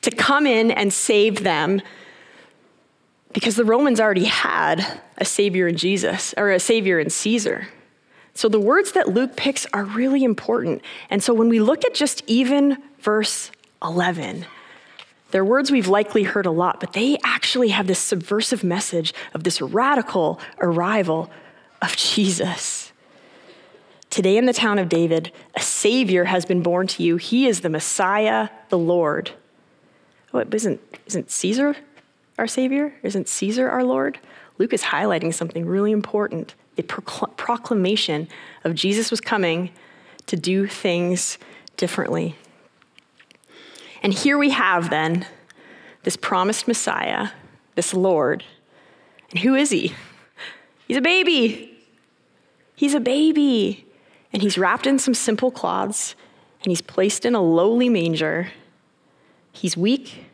to 0.02 0.12
come 0.12 0.48
in 0.48 0.72
and 0.72 0.92
save 0.92 1.44
them 1.44 1.82
because 3.34 3.56
the 3.56 3.66
Romans 3.66 4.00
already 4.00 4.26
had 4.26 5.02
a 5.18 5.26
savior 5.26 5.68
in 5.68 5.78
Jesus 5.78 6.34
or 6.38 6.52
a 6.52 6.60
savior 6.60 7.00
in 7.00 7.10
Caesar. 7.10 7.68
So 8.34 8.48
the 8.48 8.60
words 8.60 8.94
that 8.94 9.10
Luke 9.10 9.36
picks 9.36 9.66
are 9.74 9.84
really 9.84 10.24
important. 10.24 10.82
And 11.10 11.22
so 11.22 11.34
when 11.34 11.50
we 11.50 11.60
look 11.60 11.86
at 11.86 11.94
just 11.94 12.24
even 12.26 12.78
verse 13.00 13.52
11, 13.84 14.46
they're 15.32 15.46
words 15.46 15.70
we've 15.70 15.88
likely 15.88 16.24
heard 16.24 16.46
a 16.46 16.52
lot, 16.52 16.80
but 16.80 16.94
they 16.94 17.18
actually 17.24 17.70
have 17.70 17.86
this 17.86 18.00
subversive 18.00 18.64
message 18.64 19.14
of 19.34 19.44
this 19.44 19.62
radical 19.62 20.40
arrival 20.60 21.30
of 21.82 21.96
Jesus. 21.96 22.92
Today 24.10 24.38
in 24.38 24.46
the 24.46 24.54
town 24.54 24.80
of 24.80 24.90
David, 24.90 25.32
a 25.56 25.62
Savior 25.62 26.24
has 26.24 26.46
been 26.46 26.64
born 26.64 26.88
to 26.88 27.04
you. 27.04 27.18
He 27.18 27.46
is 27.46 27.62
the 27.62 27.70
Messiah, 27.70 28.50
the 28.70 28.78
Lord. 28.78 29.32
Oh, 30.34 30.40
isn't, 30.40 30.82
isn't 31.06 31.30
Caesar 31.30 31.76
our 32.40 32.48
Savior? 32.48 32.94
Isn't 33.04 33.28
Caesar 33.28 33.70
our 33.70 33.84
Lord? 33.84 34.20
Luke 34.58 34.74
is 34.74 34.84
highlighting 34.84 35.34
something 35.34 35.66
really 35.66 35.92
important 35.92 36.56
a 36.80 36.84
proclamation 36.84 38.28
of 38.64 38.74
Jesus 38.74 39.12
was 39.12 39.20
coming 39.20 39.70
to 40.28 40.38
do 40.38 40.66
things 40.66 41.38
differently. 41.76 42.36
And 44.02 44.14
here 44.14 44.38
we 44.38 44.52
have 44.52 44.90
then 44.90 45.26
this 46.04 46.16
promised 46.16 46.68
Messiah, 46.68 47.30
this 47.76 47.94
Lord. 47.94 48.46
And 49.32 49.40
who 49.40 49.56
is 49.56 49.72
he? 49.72 49.94
He's 50.88 50.98
a 50.98 51.02
baby. 51.02 51.78
He's 52.76 52.94
a 52.94 53.02
baby. 53.02 53.86
And 54.32 54.42
he's 54.42 54.58
wrapped 54.58 54.88
in 54.88 55.00
some 55.00 55.14
simple 55.14 55.52
cloths 55.52 56.16
and 56.64 56.72
he's 56.72 56.82
placed 56.82 57.26
in 57.26 57.36
a 57.36 57.42
lowly 57.42 57.90
manger. 57.90 58.52
He's 59.52 59.76
weak. 59.76 60.26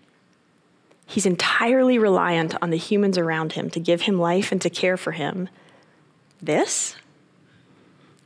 He's 1.06 1.26
entirely 1.26 1.98
reliant 1.98 2.56
on 2.62 2.72
the 2.72 2.78
humans 2.78 3.18
around 3.18 3.54
him 3.54 3.70
to 3.72 3.80
give 3.80 4.02
him 4.02 4.20
life 4.20 4.52
and 4.52 4.62
to 4.62 4.70
care 4.70 4.98
for 4.98 5.12
him. 5.12 5.50
This? 6.42 6.96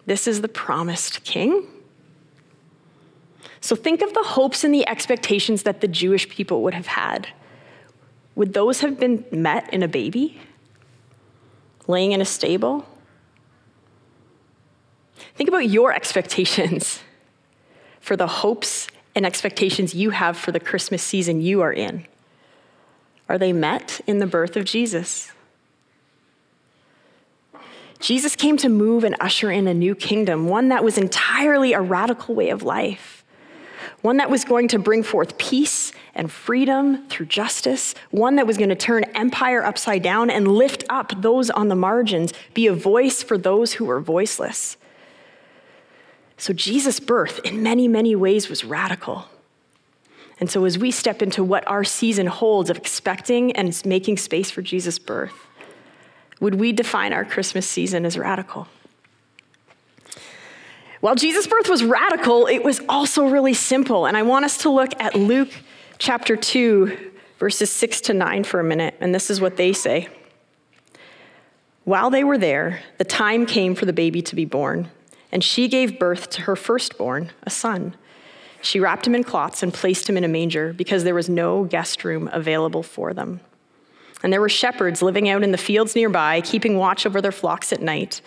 This 0.05 0.27
is 0.27 0.41
the 0.41 0.47
promised 0.47 1.23
king? 1.23 1.67
So 3.61 3.75
think 3.75 4.01
of 4.01 4.13
the 4.13 4.23
hopes 4.23 4.63
and 4.63 4.73
the 4.73 4.87
expectations 4.87 5.63
that 5.63 5.81
the 5.81 5.87
Jewish 5.87 6.29
people 6.29 6.63
would 6.63 6.73
have 6.73 6.87
had. 6.87 7.27
Would 8.35 8.53
those 8.53 8.79
have 8.81 8.99
been 8.99 9.25
met 9.31 9.71
in 9.73 9.83
a 9.83 9.87
baby? 9.87 10.39
Laying 11.87 12.13
in 12.13 12.21
a 12.21 12.25
stable? 12.25 12.85
Think 15.35 15.49
about 15.49 15.69
your 15.69 15.93
expectations 15.93 17.01
for 17.99 18.15
the 18.15 18.27
hopes 18.27 18.87
and 19.13 19.25
expectations 19.25 19.93
you 19.93 20.11
have 20.11 20.37
for 20.37 20.53
the 20.53 20.59
Christmas 20.59 21.03
season 21.03 21.41
you 21.41 21.61
are 21.61 21.73
in. 21.73 22.05
Are 23.29 23.37
they 23.37 23.53
met 23.53 24.01
in 24.07 24.17
the 24.17 24.25
birth 24.25 24.57
of 24.57 24.65
Jesus? 24.65 25.31
Jesus 27.99 28.35
came 28.35 28.57
to 28.57 28.69
move 28.69 29.03
and 29.03 29.15
usher 29.19 29.51
in 29.51 29.67
a 29.67 29.73
new 29.73 29.93
kingdom, 29.93 30.47
one 30.47 30.69
that 30.69 30.83
was 30.83 30.97
entirely 30.97 31.73
a 31.73 31.81
radical 31.81 32.33
way 32.33 32.49
of 32.49 32.63
life, 32.63 33.23
one 34.01 34.17
that 34.17 34.31
was 34.31 34.45
going 34.45 34.67
to 34.69 34.79
bring 34.79 35.03
forth 35.03 35.37
peace 35.37 35.91
and 36.15 36.31
freedom 36.31 37.07
through 37.09 37.27
justice, 37.27 37.93
one 38.09 38.37
that 38.37 38.47
was 38.47 38.57
going 38.57 38.69
to 38.69 38.75
turn 38.75 39.03
empire 39.15 39.63
upside 39.63 40.01
down 40.01 40.29
and 40.29 40.47
lift 40.47 40.83
up 40.89 41.21
those 41.21 41.49
on 41.49 41.67
the 41.67 41.75
margins, 41.75 42.33
be 42.53 42.67
a 42.67 42.73
voice 42.73 43.21
for 43.21 43.37
those 43.37 43.73
who 43.73 43.85
were 43.85 43.99
voiceless. 43.99 44.75
So, 46.37 46.53
Jesus' 46.53 47.01
birth, 47.01 47.39
in 47.43 47.61
many, 47.61 47.89
many 47.89 48.15
ways, 48.15 48.49
was 48.49 48.63
radical. 48.63 49.27
And 50.39 50.49
so, 50.49 50.63
as 50.65 50.77
we 50.77 50.91
step 50.91 51.21
into 51.21 51.43
what 51.43 51.67
our 51.67 51.83
season 51.83 52.27
holds 52.27 52.69
of 52.69 52.77
expecting 52.77 53.51
and 53.53 53.79
making 53.85 54.17
space 54.17 54.49
for 54.49 54.61
Jesus' 54.61 54.97
birth, 54.97 55.33
would 56.39 56.55
we 56.55 56.71
define 56.71 57.11
our 57.11 57.25
Christmas 57.25 57.67
season 57.67 58.05
as 58.05 58.17
radical? 58.17 58.67
While 61.01 61.15
Jesus' 61.15 61.47
birth 61.47 61.69
was 61.69 61.83
radical, 61.83 62.47
it 62.47 62.63
was 62.63 62.81
also 62.89 63.27
really 63.27 63.53
simple. 63.53 64.05
And 64.05 64.17
I 64.17 64.23
want 64.23 64.45
us 64.45 64.57
to 64.59 64.69
look 64.69 64.91
at 64.99 65.15
Luke 65.15 65.51
chapter 65.97 66.35
2, 66.35 67.11
verses 67.37 67.69
6 67.71 68.01
to 68.01 68.13
9 68.13 68.43
for 68.43 68.59
a 68.59 68.63
minute. 68.63 68.95
And 68.99 69.15
this 69.15 69.29
is 69.29 69.39
what 69.39 69.57
they 69.57 69.71
say. 69.71 70.09
While 71.85 72.09
they 72.09 72.23
were 72.23 72.37
there, 72.37 72.81
the 72.97 73.05
time 73.05 73.45
came 73.45 73.75
for 73.75 73.85
the 73.85 73.93
baby 73.93 74.21
to 74.21 74.35
be 74.35 74.45
born, 74.45 74.91
and 75.31 75.43
she 75.43 75.67
gave 75.67 75.97
birth 75.97 76.29
to 76.31 76.41
her 76.43 76.55
firstborn, 76.55 77.31
a 77.43 77.49
son. 77.49 77.95
She 78.61 78.79
wrapped 78.79 79.07
him 79.07 79.15
in 79.15 79.23
cloths 79.23 79.63
and 79.63 79.73
placed 79.73 80.09
him 80.09 80.17
in 80.17 80.23
a 80.23 80.27
manger 80.27 80.73
because 80.73 81.03
there 81.03 81.15
was 81.15 81.29
no 81.29 81.63
guest 81.63 82.03
room 82.03 82.29
available 82.33 82.83
for 82.83 83.13
them. 83.13 83.39
And 84.21 84.33
there 84.33 84.41
were 84.41 84.49
shepherds 84.49 85.01
living 85.01 85.29
out 85.29 85.43
in 85.43 85.51
the 85.51 85.57
fields 85.57 85.95
nearby, 85.95 86.41
keeping 86.41 86.77
watch 86.77 87.05
over 87.05 87.21
their 87.21 87.31
flocks 87.31 87.71
at 87.71 87.81
night. 87.81 88.21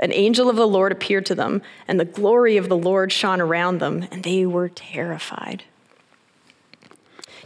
An 0.00 0.12
angel 0.12 0.48
of 0.48 0.56
the 0.56 0.66
Lord 0.66 0.92
appeared 0.92 1.26
to 1.26 1.34
them, 1.34 1.62
and 1.86 1.98
the 1.98 2.04
glory 2.04 2.56
of 2.56 2.68
the 2.68 2.76
Lord 2.76 3.12
shone 3.12 3.40
around 3.40 3.78
them, 3.78 4.06
and 4.10 4.22
they 4.24 4.46
were 4.46 4.68
terrified. 4.68 5.64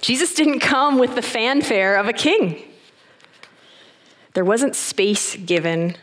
Jesus 0.01 0.35
didn't 0.35 0.61
come 0.61 0.99
with 0.99 1.15
the 1.15 1.23
fanfare 1.23 1.97
of 1.97 2.09
a 2.09 2.13
king. 2.13 2.63
There 4.35 4.45
wasn't 4.45 4.75
space 4.75 5.37
given. 5.37 5.97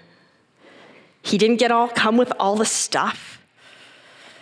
He 1.21 1.38
didn't 1.38 1.57
get 1.57 1.71
all 1.71 1.88
come 1.88 2.17
with 2.17 2.31
all 2.39 2.55
the 2.55 2.65
stuff. 2.65 3.38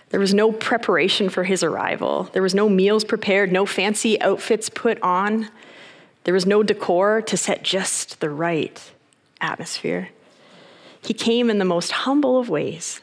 There 0.10 0.20
was 0.20 0.34
no 0.34 0.52
preparation 0.52 1.30
for 1.30 1.44
his 1.44 1.64
arrival. 1.64 2.30
There 2.34 2.42
was 2.42 2.56
no 2.56 2.70
meals 2.70 3.04
prepared, 3.04 3.52
no 3.52 3.66
fancy 3.66 4.20
outfits 4.22 4.70
put 4.70 5.02
on. 5.02 5.50
There 6.24 6.34
was 6.34 6.46
no 6.46 6.64
decor 6.64 7.22
to 7.24 7.38
set 7.38 7.64
just 7.64 8.20
the 8.20 8.30
right 8.30 8.92
atmosphere. 9.42 10.10
He 11.02 11.14
came 11.14 11.50
in 11.50 11.58
the 11.58 11.66
most 11.66 11.92
humble 11.92 12.40
of 12.40 12.50
ways, 12.50 13.02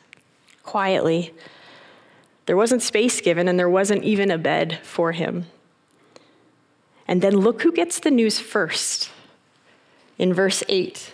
quietly. 0.62 1.32
There 2.46 2.56
wasn't 2.56 2.82
space 2.82 3.20
given, 3.20 3.48
and 3.48 3.58
there 3.58 3.68
wasn't 3.68 4.04
even 4.04 4.30
a 4.30 4.38
bed 4.38 4.80
for 4.82 5.12
him. 5.12 5.46
And 7.06 7.22
then 7.22 7.36
look 7.36 7.62
who 7.62 7.72
gets 7.72 8.00
the 8.00 8.10
news 8.10 8.38
first 8.38 9.10
in 10.18 10.32
verse 10.32 10.62
8 10.68 11.12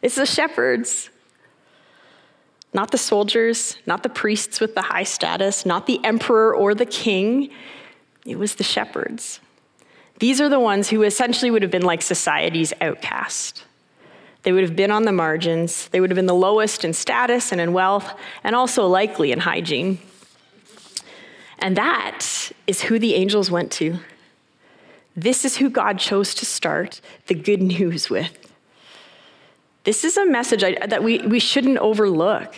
it's 0.00 0.14
the 0.14 0.26
shepherds. 0.26 1.10
Not 2.72 2.90
the 2.90 2.98
soldiers, 2.98 3.78
not 3.86 4.02
the 4.02 4.08
priests 4.08 4.60
with 4.60 4.74
the 4.74 4.82
high 4.82 5.04
status, 5.04 5.64
not 5.64 5.86
the 5.86 6.04
emperor 6.04 6.54
or 6.54 6.74
the 6.74 6.86
king. 6.86 7.50
It 8.26 8.38
was 8.38 8.56
the 8.56 8.64
shepherds. 8.64 9.40
These 10.18 10.40
are 10.40 10.48
the 10.48 10.60
ones 10.60 10.90
who 10.90 11.02
essentially 11.02 11.50
would 11.50 11.62
have 11.62 11.70
been 11.70 11.82
like 11.82 12.02
society's 12.02 12.72
outcast. 12.80 13.64
They 14.42 14.52
would 14.52 14.62
have 14.62 14.76
been 14.76 14.90
on 14.90 15.04
the 15.04 15.12
margins. 15.12 15.88
They 15.88 16.00
would 16.00 16.10
have 16.10 16.16
been 16.16 16.26
the 16.26 16.34
lowest 16.34 16.84
in 16.84 16.92
status 16.92 17.52
and 17.52 17.60
in 17.60 17.72
wealth, 17.72 18.12
and 18.44 18.54
also 18.54 18.86
likely 18.86 19.32
in 19.32 19.40
hygiene. 19.40 19.98
And 21.58 21.76
that 21.76 22.52
is 22.66 22.82
who 22.82 22.98
the 22.98 23.14
angels 23.14 23.50
went 23.50 23.72
to. 23.72 23.98
This 25.16 25.44
is 25.44 25.56
who 25.56 25.70
God 25.70 25.98
chose 25.98 26.34
to 26.36 26.46
start 26.46 27.00
the 27.26 27.34
good 27.34 27.60
news 27.60 28.08
with. 28.08 28.47
This 29.84 30.04
is 30.04 30.16
a 30.16 30.26
message 30.26 30.62
I, 30.62 30.86
that 30.86 31.02
we, 31.02 31.18
we 31.26 31.38
shouldn't 31.38 31.78
overlook. 31.78 32.54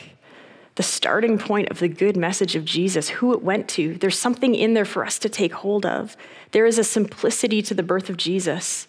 The 0.76 0.82
starting 0.82 1.38
point 1.38 1.70
of 1.70 1.78
the 1.78 1.88
good 1.88 2.16
message 2.16 2.56
of 2.56 2.64
Jesus, 2.64 3.08
who 3.08 3.32
it 3.32 3.42
went 3.42 3.68
to. 3.70 3.94
There's 3.94 4.18
something 4.18 4.54
in 4.54 4.74
there 4.74 4.84
for 4.84 5.04
us 5.04 5.18
to 5.18 5.28
take 5.28 5.52
hold 5.52 5.84
of. 5.84 6.16
There 6.52 6.64
is 6.64 6.78
a 6.78 6.84
simplicity 6.84 7.60
to 7.62 7.74
the 7.74 7.82
birth 7.82 8.08
of 8.08 8.16
Jesus 8.16 8.86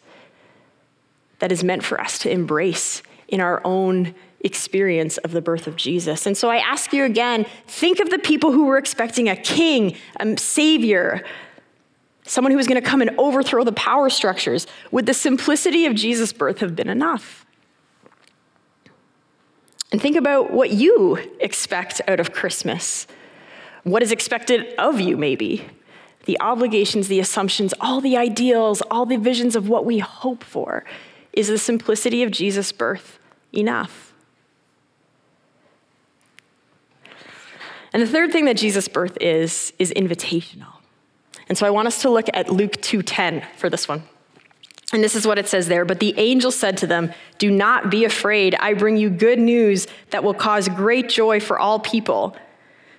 that 1.40 1.52
is 1.52 1.64
meant 1.64 1.84
for 1.84 2.00
us 2.00 2.18
to 2.20 2.32
embrace 2.32 3.02
in 3.28 3.42
our 3.42 3.62
own 3.66 4.14
experience 4.42 5.18
of 5.20 5.32
the 5.32 5.42
birth 5.42 5.68
of 5.68 5.76
Jesus. 5.76 6.26
And 6.26 6.38
so 6.38 6.50
I 6.50 6.58
ask 6.58 6.94
you 6.94 7.04
again 7.04 7.46
think 7.68 8.00
of 8.00 8.10
the 8.10 8.20
people 8.20 8.52
who 8.52 8.66
were 8.66 8.78
expecting 8.78 9.30
a 9.30 9.36
king, 9.36 9.96
a 10.20 10.38
savior, 10.38 11.24
someone 12.26 12.52
who 12.52 12.58
was 12.58 12.68
going 12.68 12.82
to 12.82 12.88
come 12.88 13.02
and 13.02 13.12
overthrow 13.18 13.64
the 13.64 13.72
power 13.74 14.10
structures. 14.10 14.68
Would 14.92 15.06
the 15.06 15.14
simplicity 15.14 15.86
of 15.86 15.96
Jesus' 15.96 16.34
birth 16.34 16.60
have 16.60 16.76
been 16.76 16.90
enough? 16.90 17.46
And 19.92 20.02
think 20.02 20.16
about 20.16 20.52
what 20.52 20.72
you 20.72 21.18
expect 21.40 22.02
out 22.08 22.20
of 22.20 22.32
Christmas. 22.32 23.08
What 23.84 24.02
is 24.04 24.12
expected 24.12 24.74
of 24.78 25.00
you, 25.02 25.18
maybe? 25.18 25.68
The 26.26 26.40
obligations, 26.40 27.08
the 27.08 27.20
assumptions, 27.20 27.74
all 27.82 28.00
the 28.00 28.16
ideals, 28.16 28.82
all 28.90 29.06
the 29.06 29.18
visions 29.18 29.56
of 29.56 29.68
what 29.68 29.86
we 29.86 30.00
hope 30.00 30.44
for. 30.44 30.86
Is 31.34 31.48
the 31.48 31.58
simplicity 31.58 32.24
of 32.24 32.32
Jesus' 32.32 32.72
birth 32.72 33.20
enough? 33.52 34.14
And 37.94 38.02
the 38.02 38.08
third 38.08 38.32
thing 38.32 38.46
that 38.46 38.56
Jesus' 38.56 38.88
birth 38.88 39.18
is, 39.20 39.74
is 39.78 39.92
invitational. 39.96 40.76
And 41.50 41.58
so 41.58 41.68
I 41.68 41.70
want 41.70 41.88
us 41.88 42.02
to 42.04 42.10
look 42.10 42.28
at 42.34 42.50
Luke 42.50 42.78
2:10 42.82 43.44
for 43.58 43.70
this 43.70 43.88
one. 43.88 44.04
And 44.94 45.04
this 45.04 45.16
is 45.16 45.26
what 45.26 45.40
it 45.40 45.48
says 45.48 45.68
there. 45.68 45.86
But 45.86 46.00
the 46.00 46.14
angel 46.18 46.52
said 46.52 46.78
to 46.78 46.88
them, 46.88 47.14
Do 47.38 47.50
not 47.50 47.90
be 47.90 48.04
afraid. 48.04 48.56
I 48.56 48.74
bring 48.74 48.98
you 48.98 49.10
good 49.10 49.40
news 49.40 49.88
that 50.10 50.24
will 50.24 50.34
cause 50.34 50.68
great 50.70 51.10
joy 51.10 51.40
for 51.40 51.58
all 51.58 51.80
people. 51.80 52.36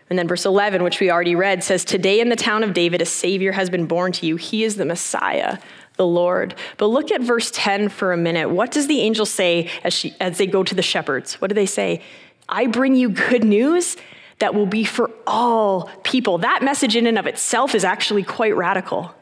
And 0.08 0.18
then 0.18 0.28
verse 0.28 0.44
11, 0.44 0.82
which 0.82 1.00
we 1.00 1.10
already 1.10 1.34
read, 1.34 1.64
says, 1.64 1.84
Today 1.84 2.20
in 2.20 2.28
the 2.28 2.36
town 2.36 2.62
of 2.64 2.74
David, 2.74 3.00
a 3.02 3.06
Savior 3.06 3.52
has 3.52 3.70
been 3.70 3.86
born 3.86 4.12
to 4.12 4.26
you. 4.26 4.36
He 4.36 4.64
is 4.64 4.76
the 4.76 4.84
Messiah, 4.84 5.58
the 5.96 6.06
Lord. 6.06 6.54
But 6.76 6.86
look 6.86 7.10
at 7.10 7.20
verse 7.20 7.50
10 7.50 7.88
for 7.88 8.12
a 8.12 8.16
minute. 8.16 8.50
What 8.50 8.70
does 8.70 8.86
the 8.86 9.00
angel 9.00 9.26
say 9.26 9.70
as, 9.84 9.92
she, 9.94 10.14
as 10.20 10.38
they 10.38 10.46
go 10.46 10.64
to 10.64 10.74
the 10.74 10.82
shepherds? 10.82 11.40
What 11.40 11.48
do 11.48 11.54
they 11.54 11.66
say? 11.66 12.02
I 12.48 12.66
bring 12.66 12.94
you 12.94 13.08
good 13.08 13.44
news 13.44 13.96
that 14.38 14.54
will 14.54 14.66
be 14.66 14.84
for 14.84 15.10
all 15.26 15.88
people. 16.02 16.38
That 16.38 16.62
message, 16.62 16.96
in 16.96 17.06
and 17.06 17.18
of 17.18 17.26
itself, 17.26 17.74
is 17.74 17.84
actually 17.84 18.22
quite 18.22 18.56
radical. 18.56 19.14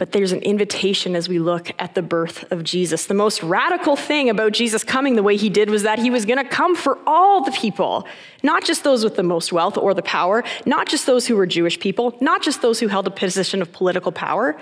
But 0.00 0.12
there's 0.12 0.32
an 0.32 0.40
invitation 0.40 1.14
as 1.14 1.28
we 1.28 1.38
look 1.38 1.72
at 1.78 1.94
the 1.94 2.00
birth 2.00 2.50
of 2.50 2.64
Jesus. 2.64 3.04
The 3.04 3.12
most 3.12 3.42
radical 3.42 3.96
thing 3.96 4.30
about 4.30 4.52
Jesus 4.52 4.82
coming 4.82 5.14
the 5.14 5.22
way 5.22 5.36
he 5.36 5.50
did 5.50 5.68
was 5.68 5.82
that 5.82 5.98
he 5.98 6.08
was 6.08 6.24
going 6.24 6.38
to 6.38 6.48
come 6.48 6.74
for 6.74 6.98
all 7.06 7.44
the 7.44 7.52
people, 7.52 8.06
not 8.42 8.64
just 8.64 8.82
those 8.82 9.04
with 9.04 9.16
the 9.16 9.22
most 9.22 9.52
wealth 9.52 9.76
or 9.76 9.92
the 9.92 10.00
power, 10.00 10.42
not 10.64 10.88
just 10.88 11.04
those 11.04 11.26
who 11.26 11.36
were 11.36 11.44
Jewish 11.44 11.78
people, 11.78 12.16
not 12.18 12.40
just 12.40 12.62
those 12.62 12.80
who 12.80 12.88
held 12.88 13.08
a 13.08 13.10
position 13.10 13.60
of 13.60 13.72
political 13.72 14.10
power. 14.10 14.58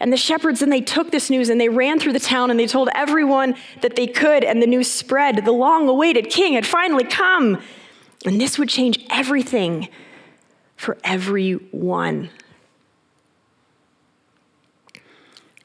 And 0.00 0.10
the 0.10 0.16
shepherds, 0.16 0.62
and 0.62 0.72
they 0.72 0.80
took 0.80 1.10
this 1.10 1.28
news 1.28 1.50
and 1.50 1.60
they 1.60 1.68
ran 1.68 2.00
through 2.00 2.14
the 2.14 2.18
town 2.18 2.50
and 2.50 2.58
they 2.58 2.66
told 2.66 2.88
everyone 2.94 3.56
that 3.82 3.94
they 3.94 4.06
could, 4.06 4.42
and 4.42 4.62
the 4.62 4.66
news 4.66 4.90
spread. 4.90 5.44
The 5.44 5.52
long 5.52 5.86
awaited 5.86 6.30
king 6.30 6.54
had 6.54 6.66
finally 6.66 7.04
come. 7.04 7.60
And 8.24 8.40
this 8.40 8.58
would 8.58 8.70
change 8.70 9.04
everything 9.10 9.90
for 10.76 10.96
everyone. 11.04 12.30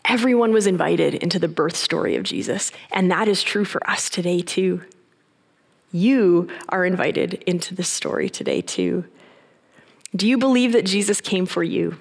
Everyone 0.08 0.54
was 0.54 0.68
invited 0.68 1.16
into 1.16 1.38
the 1.38 1.50
birth 1.50 1.76
story 1.76 2.16
of 2.16 2.24
Jesus, 2.24 2.72
and 2.92 3.12
that 3.12 3.28
is 3.28 3.44
true 3.44 3.66
for 3.66 3.88
us 3.90 4.10
today 4.10 4.42
too. 4.42 4.82
You 5.92 6.50
are 6.70 6.86
invited 6.86 7.36
into 7.46 7.76
this 7.76 7.90
story 7.90 8.30
today 8.30 8.62
too. 8.62 9.06
Do 10.16 10.26
you 10.26 10.38
believe 10.38 10.72
that 10.72 10.86
Jesus 10.86 11.20
came 11.20 11.46
for 11.46 11.64
you? 11.64 11.98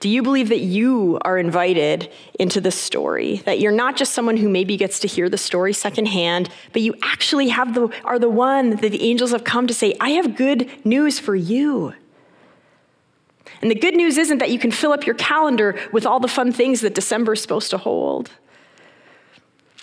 Do 0.00 0.08
you 0.08 0.22
believe 0.22 0.48
that 0.48 0.58
you 0.58 1.18
are 1.22 1.38
invited 1.38 2.10
into 2.38 2.60
the 2.60 2.72
story? 2.72 3.36
That 3.44 3.60
you're 3.60 3.70
not 3.70 3.96
just 3.96 4.14
someone 4.14 4.36
who 4.36 4.48
maybe 4.48 4.76
gets 4.76 4.98
to 5.00 5.06
hear 5.06 5.28
the 5.28 5.38
story 5.38 5.72
secondhand, 5.72 6.48
but 6.72 6.82
you 6.82 6.94
actually 7.02 7.50
have 7.50 7.74
the, 7.74 7.88
are 8.04 8.18
the 8.18 8.28
one 8.28 8.70
that 8.70 8.80
the 8.90 9.02
angels 9.02 9.30
have 9.30 9.44
come 9.44 9.68
to 9.68 9.74
say, 9.74 9.94
I 10.00 10.10
have 10.10 10.34
good 10.34 10.68
news 10.84 11.20
for 11.20 11.36
you. 11.36 11.94
And 13.60 13.70
the 13.70 13.74
good 13.74 13.94
news 13.94 14.18
isn't 14.18 14.38
that 14.38 14.50
you 14.50 14.58
can 14.58 14.70
fill 14.70 14.92
up 14.92 15.06
your 15.06 15.14
calendar 15.14 15.78
with 15.92 16.06
all 16.06 16.20
the 16.20 16.28
fun 16.28 16.52
things 16.52 16.80
that 16.80 16.94
December 16.94 17.34
is 17.34 17.42
supposed 17.42 17.70
to 17.70 17.78
hold. 17.78 18.30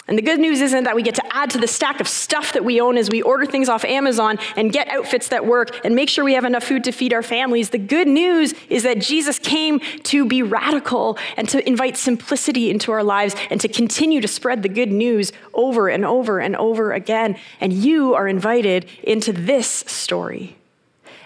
And 0.09 0.17
the 0.17 0.23
good 0.23 0.39
news 0.39 0.59
isn't 0.61 0.85
that 0.85 0.95
we 0.95 1.03
get 1.03 1.13
to 1.15 1.35
add 1.35 1.51
to 1.51 1.59
the 1.59 1.67
stack 1.67 2.01
of 2.01 2.07
stuff 2.07 2.53
that 2.53 2.65
we 2.65 2.81
own 2.81 2.97
as 2.97 3.11
we 3.11 3.21
order 3.21 3.45
things 3.45 3.69
off 3.69 3.85
Amazon 3.85 4.39
and 4.55 4.73
get 4.73 4.87
outfits 4.87 5.27
that 5.27 5.45
work 5.45 5.85
and 5.85 5.95
make 5.95 6.09
sure 6.09 6.25
we 6.25 6.33
have 6.33 6.45
enough 6.45 6.63
food 6.63 6.83
to 6.85 6.91
feed 6.91 7.13
our 7.13 7.21
families. 7.21 7.69
The 7.69 7.77
good 7.77 8.07
news 8.07 8.55
is 8.69 8.81
that 8.83 9.01
Jesus 9.01 9.37
came 9.37 9.79
to 10.05 10.25
be 10.25 10.41
radical 10.41 11.19
and 11.37 11.47
to 11.49 11.65
invite 11.67 11.95
simplicity 11.95 12.71
into 12.71 12.91
our 12.91 13.03
lives 13.03 13.35
and 13.51 13.61
to 13.61 13.67
continue 13.67 14.19
to 14.19 14.27
spread 14.27 14.63
the 14.63 14.69
good 14.69 14.91
news 14.91 15.31
over 15.53 15.89
and 15.89 16.03
over 16.03 16.39
and 16.39 16.55
over 16.55 16.91
again. 16.91 17.37
And 17.61 17.71
you 17.71 18.15
are 18.15 18.27
invited 18.27 18.89
into 19.03 19.31
this 19.31 19.67
story. 19.67 20.58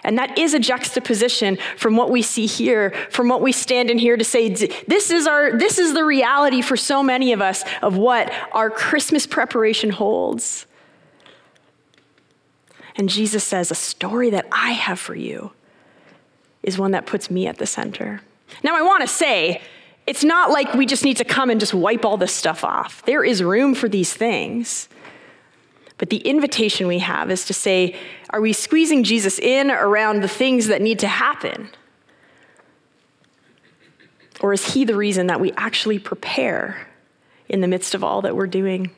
And 0.04 0.18
that 0.18 0.38
is 0.38 0.52
a 0.52 0.58
juxtaposition 0.58 1.58
from 1.78 1.96
what 1.96 2.10
we 2.10 2.20
see 2.20 2.44
here, 2.46 2.90
from 3.10 3.28
what 3.28 3.40
we 3.40 3.52
stand 3.52 3.90
in 3.90 3.98
here 3.98 4.16
to 4.18 4.24
say, 4.24 4.50
this 4.50 5.10
is, 5.10 5.26
our, 5.26 5.56
this 5.56 5.78
is 5.78 5.94
the 5.94 6.04
reality 6.04 6.60
for 6.60 6.76
so 6.76 7.02
many 7.02 7.32
of 7.32 7.40
us 7.40 7.64
of 7.80 7.96
what 7.96 8.30
our 8.52 8.70
Christmas 8.70 9.26
preparation 9.26 9.90
holds. 9.90 10.66
And 12.96 13.08
Jesus 13.08 13.42
says, 13.42 13.70
A 13.70 13.74
story 13.74 14.30
that 14.30 14.46
I 14.52 14.72
have 14.72 15.00
for 15.00 15.14
you 15.14 15.52
is 16.62 16.78
one 16.78 16.92
that 16.92 17.06
puts 17.06 17.30
me 17.30 17.46
at 17.46 17.58
the 17.58 17.66
center. 17.66 18.20
Now, 18.62 18.76
I 18.76 18.82
want 18.82 19.00
to 19.00 19.08
say, 19.08 19.62
it's 20.06 20.22
not 20.22 20.50
like 20.50 20.74
we 20.74 20.84
just 20.84 21.02
need 21.02 21.16
to 21.16 21.24
come 21.24 21.48
and 21.48 21.58
just 21.58 21.72
wipe 21.72 22.04
all 22.04 22.18
this 22.18 22.32
stuff 22.32 22.62
off. 22.62 23.02
There 23.06 23.24
is 23.24 23.42
room 23.42 23.74
for 23.74 23.88
these 23.88 24.12
things. 24.12 24.88
But 26.04 26.10
the 26.10 26.18
invitation 26.18 26.86
we 26.86 26.98
have 26.98 27.30
is 27.30 27.46
to 27.46 27.54
say, 27.54 27.96
are 28.28 28.42
we 28.42 28.52
squeezing 28.52 29.04
Jesus 29.04 29.38
in 29.38 29.70
around 29.70 30.20
the 30.20 30.28
things 30.28 30.66
that 30.66 30.82
need 30.82 30.98
to 30.98 31.08
happen? 31.08 31.70
Or 34.42 34.52
is 34.52 34.74
he 34.74 34.84
the 34.84 34.96
reason 34.96 35.28
that 35.28 35.40
we 35.40 35.52
actually 35.52 35.98
prepare 35.98 36.88
in 37.48 37.62
the 37.62 37.68
midst 37.68 37.94
of 37.94 38.04
all 38.04 38.20
that 38.20 38.36
we're 38.36 38.46
doing? 38.46 38.90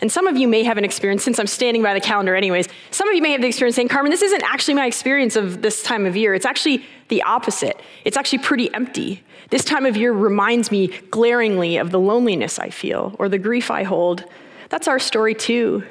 And 0.00 0.12
some 0.12 0.28
of 0.28 0.36
you 0.36 0.46
may 0.46 0.62
have 0.62 0.78
an 0.78 0.84
experience, 0.84 1.24
since 1.24 1.40
I'm 1.40 1.48
standing 1.48 1.82
by 1.82 1.94
the 1.94 2.00
calendar 2.00 2.36
anyways, 2.36 2.68
some 2.92 3.08
of 3.08 3.16
you 3.16 3.22
may 3.22 3.32
have 3.32 3.40
the 3.40 3.48
experience 3.48 3.74
saying, 3.74 3.88
Carmen, 3.88 4.12
this 4.12 4.22
isn't 4.22 4.44
actually 4.44 4.74
my 4.74 4.86
experience 4.86 5.34
of 5.34 5.62
this 5.62 5.82
time 5.82 6.06
of 6.06 6.16
year. 6.16 6.32
It's 6.32 6.46
actually 6.46 6.86
the 7.08 7.24
opposite. 7.24 7.80
It's 8.04 8.16
actually 8.16 8.38
pretty 8.38 8.72
empty. 8.72 9.24
This 9.50 9.64
time 9.64 9.84
of 9.84 9.96
year 9.96 10.12
reminds 10.12 10.70
me 10.70 10.96
glaringly 11.10 11.78
of 11.78 11.90
the 11.90 11.98
loneliness 11.98 12.60
I 12.60 12.70
feel 12.70 13.16
or 13.18 13.28
the 13.28 13.38
grief 13.38 13.68
I 13.68 13.82
hold. 13.82 14.24
That's 14.68 14.86
our 14.86 15.00
story 15.00 15.34
too. 15.34 15.82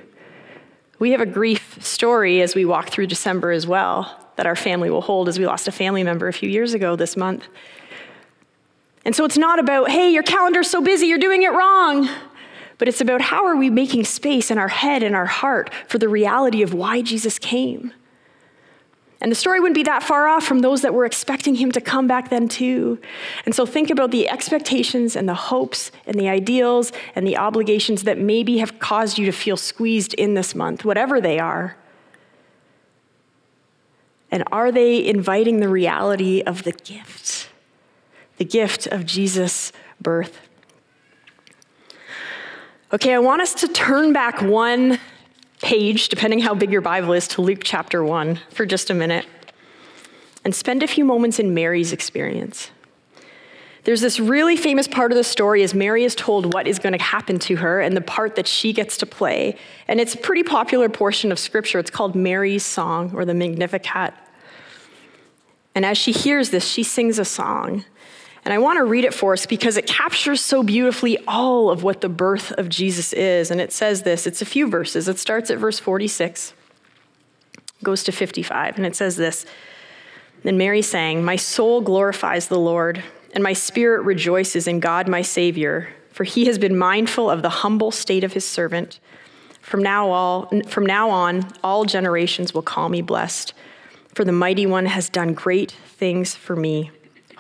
We 1.01 1.13
have 1.13 1.21
a 1.21 1.25
grief 1.25 1.83
story 1.83 2.43
as 2.43 2.53
we 2.53 2.63
walk 2.63 2.89
through 2.89 3.07
December 3.07 3.49
as 3.49 3.65
well 3.65 4.23
that 4.35 4.45
our 4.45 4.55
family 4.55 4.91
will 4.91 5.01
hold 5.01 5.27
as 5.27 5.39
we 5.39 5.47
lost 5.47 5.67
a 5.67 5.71
family 5.71 6.03
member 6.03 6.27
a 6.27 6.33
few 6.33 6.47
years 6.47 6.75
ago 6.75 6.95
this 6.95 7.17
month. 7.17 7.47
And 9.03 9.15
so 9.15 9.25
it's 9.25 9.35
not 9.35 9.57
about, 9.57 9.89
hey, 9.89 10.11
your 10.11 10.21
calendar's 10.21 10.69
so 10.69 10.79
busy, 10.79 11.07
you're 11.07 11.17
doing 11.17 11.41
it 11.41 11.53
wrong. 11.53 12.07
But 12.77 12.87
it's 12.87 13.01
about 13.01 13.19
how 13.19 13.47
are 13.47 13.55
we 13.55 13.71
making 13.71 14.03
space 14.03 14.51
in 14.51 14.59
our 14.59 14.67
head 14.67 15.01
and 15.01 15.15
our 15.15 15.25
heart 15.25 15.71
for 15.87 15.97
the 15.97 16.07
reality 16.07 16.61
of 16.61 16.71
why 16.71 17.01
Jesus 17.01 17.39
came. 17.39 17.93
And 19.21 19.31
the 19.31 19.35
story 19.35 19.59
wouldn't 19.59 19.75
be 19.75 19.83
that 19.83 20.01
far 20.01 20.27
off 20.27 20.43
from 20.43 20.59
those 20.59 20.81
that 20.81 20.95
were 20.95 21.05
expecting 21.05 21.55
him 21.55 21.71
to 21.73 21.81
come 21.81 22.07
back 22.07 22.29
then, 22.29 22.47
too. 22.47 22.99
And 23.45 23.53
so 23.53 23.67
think 23.67 23.91
about 23.91 24.09
the 24.09 24.27
expectations 24.27 25.15
and 25.15 25.29
the 25.29 25.35
hopes 25.35 25.91
and 26.07 26.19
the 26.19 26.27
ideals 26.27 26.91
and 27.13 27.27
the 27.27 27.37
obligations 27.37 28.03
that 28.03 28.17
maybe 28.17 28.57
have 28.57 28.79
caused 28.79 29.19
you 29.19 29.27
to 29.27 29.31
feel 29.31 29.57
squeezed 29.57 30.15
in 30.15 30.33
this 30.33 30.55
month, 30.55 30.83
whatever 30.83 31.21
they 31.21 31.37
are. 31.37 31.77
And 34.31 34.43
are 34.51 34.71
they 34.71 35.05
inviting 35.05 35.59
the 35.59 35.69
reality 35.69 36.41
of 36.41 36.63
the 36.63 36.71
gift, 36.71 37.49
the 38.37 38.45
gift 38.45 38.87
of 38.87 39.05
Jesus' 39.05 39.71
birth? 39.99 40.39
Okay, 42.91 43.13
I 43.13 43.19
want 43.19 43.41
us 43.41 43.53
to 43.55 43.67
turn 43.67 44.13
back 44.13 44.41
one 44.41 44.99
page, 45.71 46.09
depending 46.09 46.39
how 46.39 46.53
big 46.53 46.69
your 46.69 46.81
Bible 46.81 47.13
is, 47.13 47.29
to 47.29 47.41
Luke 47.41 47.61
chapter 47.63 48.03
1 48.03 48.41
for 48.49 48.65
just 48.65 48.89
a 48.89 48.93
minute 48.93 49.25
and 50.43 50.53
spend 50.53 50.83
a 50.83 50.87
few 50.87 51.05
moments 51.05 51.39
in 51.39 51.53
Mary's 51.53 51.93
experience. 51.93 52.71
There's 53.85 54.01
this 54.01 54.19
really 54.19 54.57
famous 54.57 54.85
part 54.85 55.13
of 55.13 55.15
the 55.15 55.23
story 55.23 55.63
as 55.63 55.73
Mary 55.73 56.03
is 56.03 56.13
told 56.13 56.53
what 56.53 56.67
is 56.67 56.77
going 56.77 56.91
to 56.91 57.01
happen 57.01 57.39
to 57.39 57.55
her 57.55 57.79
and 57.79 57.95
the 57.95 58.01
part 58.01 58.35
that 58.35 58.47
she 58.47 58.73
gets 58.73 58.97
to 58.97 59.05
play. 59.05 59.55
And 59.87 60.01
it's 60.01 60.13
a 60.13 60.17
pretty 60.17 60.43
popular 60.43 60.89
portion 60.89 61.31
of 61.31 61.39
scripture. 61.39 61.79
It's 61.79 61.89
called 61.89 62.15
Mary's 62.15 62.65
Song 62.65 63.15
or 63.15 63.23
the 63.23 63.33
Magnificat. 63.33 64.13
And 65.73 65.85
as 65.85 65.97
she 65.97 66.11
hears 66.11 66.49
this, 66.49 66.67
she 66.67 66.83
sings 66.83 67.17
a 67.17 67.23
song. 67.23 67.85
And 68.43 68.53
I 68.53 68.57
want 68.57 68.77
to 68.77 68.83
read 68.83 69.05
it 69.05 69.13
for 69.13 69.33
us 69.33 69.45
because 69.45 69.77
it 69.77 69.85
captures 69.85 70.41
so 70.41 70.63
beautifully 70.63 71.17
all 71.27 71.69
of 71.69 71.83
what 71.83 72.01
the 72.01 72.09
birth 72.09 72.51
of 72.53 72.69
Jesus 72.69 73.13
is. 73.13 73.51
And 73.51 73.61
it 73.61 73.71
says 73.71 74.01
this 74.01 74.25
it's 74.25 74.41
a 74.41 74.45
few 74.45 74.67
verses. 74.67 75.07
It 75.07 75.19
starts 75.19 75.51
at 75.51 75.59
verse 75.59 75.79
46, 75.79 76.53
goes 77.83 78.03
to 78.03 78.11
55, 78.11 78.77
and 78.77 78.85
it 78.85 78.95
says 78.95 79.15
this 79.15 79.45
Then 80.43 80.57
Mary 80.57 80.81
sang, 80.81 81.23
My 81.23 81.35
soul 81.35 81.81
glorifies 81.81 82.47
the 82.47 82.59
Lord 82.59 83.03
and 83.33 83.43
my 83.43 83.53
spirit 83.53 84.03
rejoices 84.03 84.67
in 84.67 84.79
God 84.79 85.07
my 85.07 85.21
Savior, 85.21 85.89
for 86.11 86.23
he 86.23 86.45
has 86.45 86.57
been 86.57 86.77
mindful 86.77 87.29
of 87.29 87.41
the 87.41 87.49
humble 87.49 87.91
state 87.91 88.23
of 88.23 88.33
his 88.33 88.47
servant. 88.47 88.99
From 89.61 89.81
now, 89.81 90.09
all, 90.09 90.49
from 90.67 90.85
now 90.85 91.09
on, 91.09 91.47
all 91.63 91.85
generations 91.85 92.53
will 92.53 92.61
call 92.61 92.89
me 92.89 93.01
blessed, 93.01 93.53
for 94.13 94.25
the 94.25 94.31
mighty 94.31 94.65
one 94.65 94.85
has 94.87 95.09
done 95.09 95.33
great 95.33 95.71
things 95.71 96.35
for 96.35 96.55
me. 96.55 96.91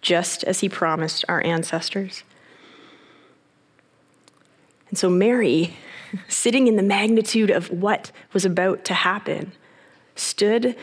just 0.00 0.44
as 0.44 0.60
he 0.60 0.68
promised 0.68 1.24
our 1.28 1.44
ancestors. 1.44 2.22
And 4.88 4.98
so, 4.98 5.10
Mary, 5.10 5.76
sitting 6.28 6.66
in 6.66 6.76
the 6.76 6.82
magnitude 6.82 7.50
of 7.50 7.70
what 7.70 8.10
was 8.32 8.44
about 8.44 8.84
to 8.86 8.94
happen, 8.94 9.52
stood 10.14 10.76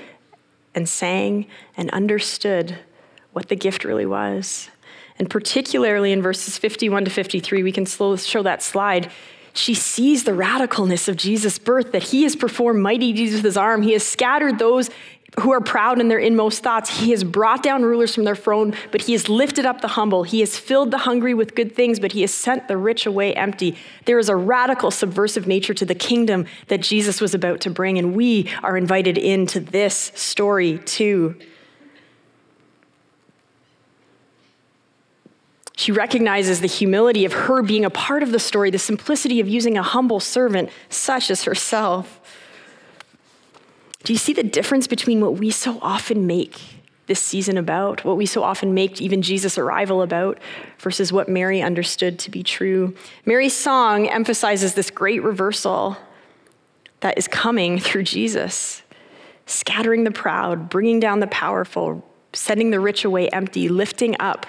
and 0.73 0.87
sang 0.87 1.47
and 1.77 1.89
understood 1.91 2.77
what 3.33 3.49
the 3.49 3.55
gift 3.55 3.83
really 3.83 4.05
was. 4.05 4.69
And 5.17 5.29
particularly 5.29 6.11
in 6.11 6.21
verses 6.21 6.57
51 6.57 7.05
to 7.05 7.11
53, 7.11 7.63
we 7.63 7.71
can 7.71 7.85
slow, 7.85 8.15
show 8.17 8.43
that 8.43 8.61
slide. 8.61 9.09
She 9.53 9.73
sees 9.73 10.25
the 10.25 10.33
radicalness 10.33 11.07
of 11.07 11.15
Jesus' 11.15 11.57
birth, 11.57 11.93
that 11.93 12.03
he 12.03 12.23
has 12.23 12.35
performed 12.35 12.81
mighty 12.81 13.13
deeds 13.13 13.33
with 13.33 13.43
his 13.43 13.55
arm. 13.55 13.81
He 13.81 13.93
has 13.93 14.03
scattered 14.03 14.59
those 14.59 14.89
who 15.39 15.51
are 15.51 15.61
proud 15.61 15.99
in 15.99 16.07
their 16.07 16.19
inmost 16.19 16.63
thoughts. 16.63 16.99
He 16.99 17.11
has 17.11 17.23
brought 17.23 17.61
down 17.61 17.83
rulers 17.83 18.15
from 18.15 18.23
their 18.23 18.35
throne, 18.35 18.73
but 18.91 19.01
he 19.01 19.13
has 19.13 19.27
lifted 19.27 19.65
up 19.65 19.81
the 19.81 19.89
humble. 19.89 20.23
He 20.23 20.39
has 20.39 20.57
filled 20.57 20.91
the 20.91 20.99
hungry 20.99 21.33
with 21.33 21.55
good 21.55 21.75
things, 21.75 21.99
but 21.99 22.13
he 22.13 22.21
has 22.21 22.33
sent 22.33 22.67
the 22.67 22.77
rich 22.77 23.05
away 23.05 23.33
empty. 23.33 23.77
There 24.05 24.19
is 24.19 24.29
a 24.29 24.35
radical, 24.35 24.91
subversive 24.91 25.47
nature 25.47 25.73
to 25.73 25.85
the 25.85 25.95
kingdom 25.95 26.45
that 26.67 26.81
Jesus 26.81 27.19
was 27.19 27.33
about 27.33 27.61
to 27.61 27.69
bring, 27.69 27.97
and 27.97 28.15
we 28.15 28.49
are 28.63 28.77
invited 28.77 29.17
into 29.17 29.59
this 29.59 30.11
story 30.15 30.77
too. 30.79 31.35
She 35.77 35.91
recognizes 35.91 36.61
the 36.61 36.67
humility 36.67 37.25
of 37.25 37.33
her 37.33 37.61
being 37.61 37.83
a 37.83 37.89
part 37.89 38.23
of 38.23 38.31
the 38.31 38.39
story, 38.39 38.71
the 38.71 38.79
simplicity 38.79 39.41
of 39.41 39.49
using 39.49 39.77
a 39.77 39.83
humble 39.83 40.21
servant 40.21 40.69
such 40.89 41.29
as 41.29 41.43
herself. 41.43 42.21
Do 44.05 44.13
you 44.13 44.19
see 44.19 44.33
the 44.33 44.43
difference 44.43 44.85
between 44.85 45.19
what 45.19 45.39
we 45.39 45.49
so 45.49 45.79
often 45.81 46.27
make 46.27 46.61
this 47.07 47.19
season 47.19 47.57
about, 47.57 48.05
what 48.05 48.17
we 48.17 48.27
so 48.27 48.43
often 48.43 48.75
make 48.75 49.01
even 49.01 49.23
Jesus' 49.23 49.57
arrival 49.57 50.03
about, 50.03 50.37
versus 50.77 51.11
what 51.11 51.27
Mary 51.27 51.59
understood 51.59 52.19
to 52.19 52.29
be 52.29 52.43
true? 52.43 52.93
Mary's 53.25 53.55
song 53.55 54.07
emphasizes 54.07 54.75
this 54.75 54.91
great 54.91 55.23
reversal 55.23 55.97
that 56.99 57.17
is 57.17 57.27
coming 57.27 57.79
through 57.79 58.03
Jesus, 58.03 58.83
scattering 59.47 60.03
the 60.03 60.11
proud, 60.11 60.69
bringing 60.69 60.99
down 60.99 61.19
the 61.19 61.27
powerful, 61.27 62.07
sending 62.31 62.69
the 62.69 62.79
rich 62.79 63.05
away 63.05 63.27
empty, 63.29 63.69
lifting 63.69 64.15
up 64.19 64.45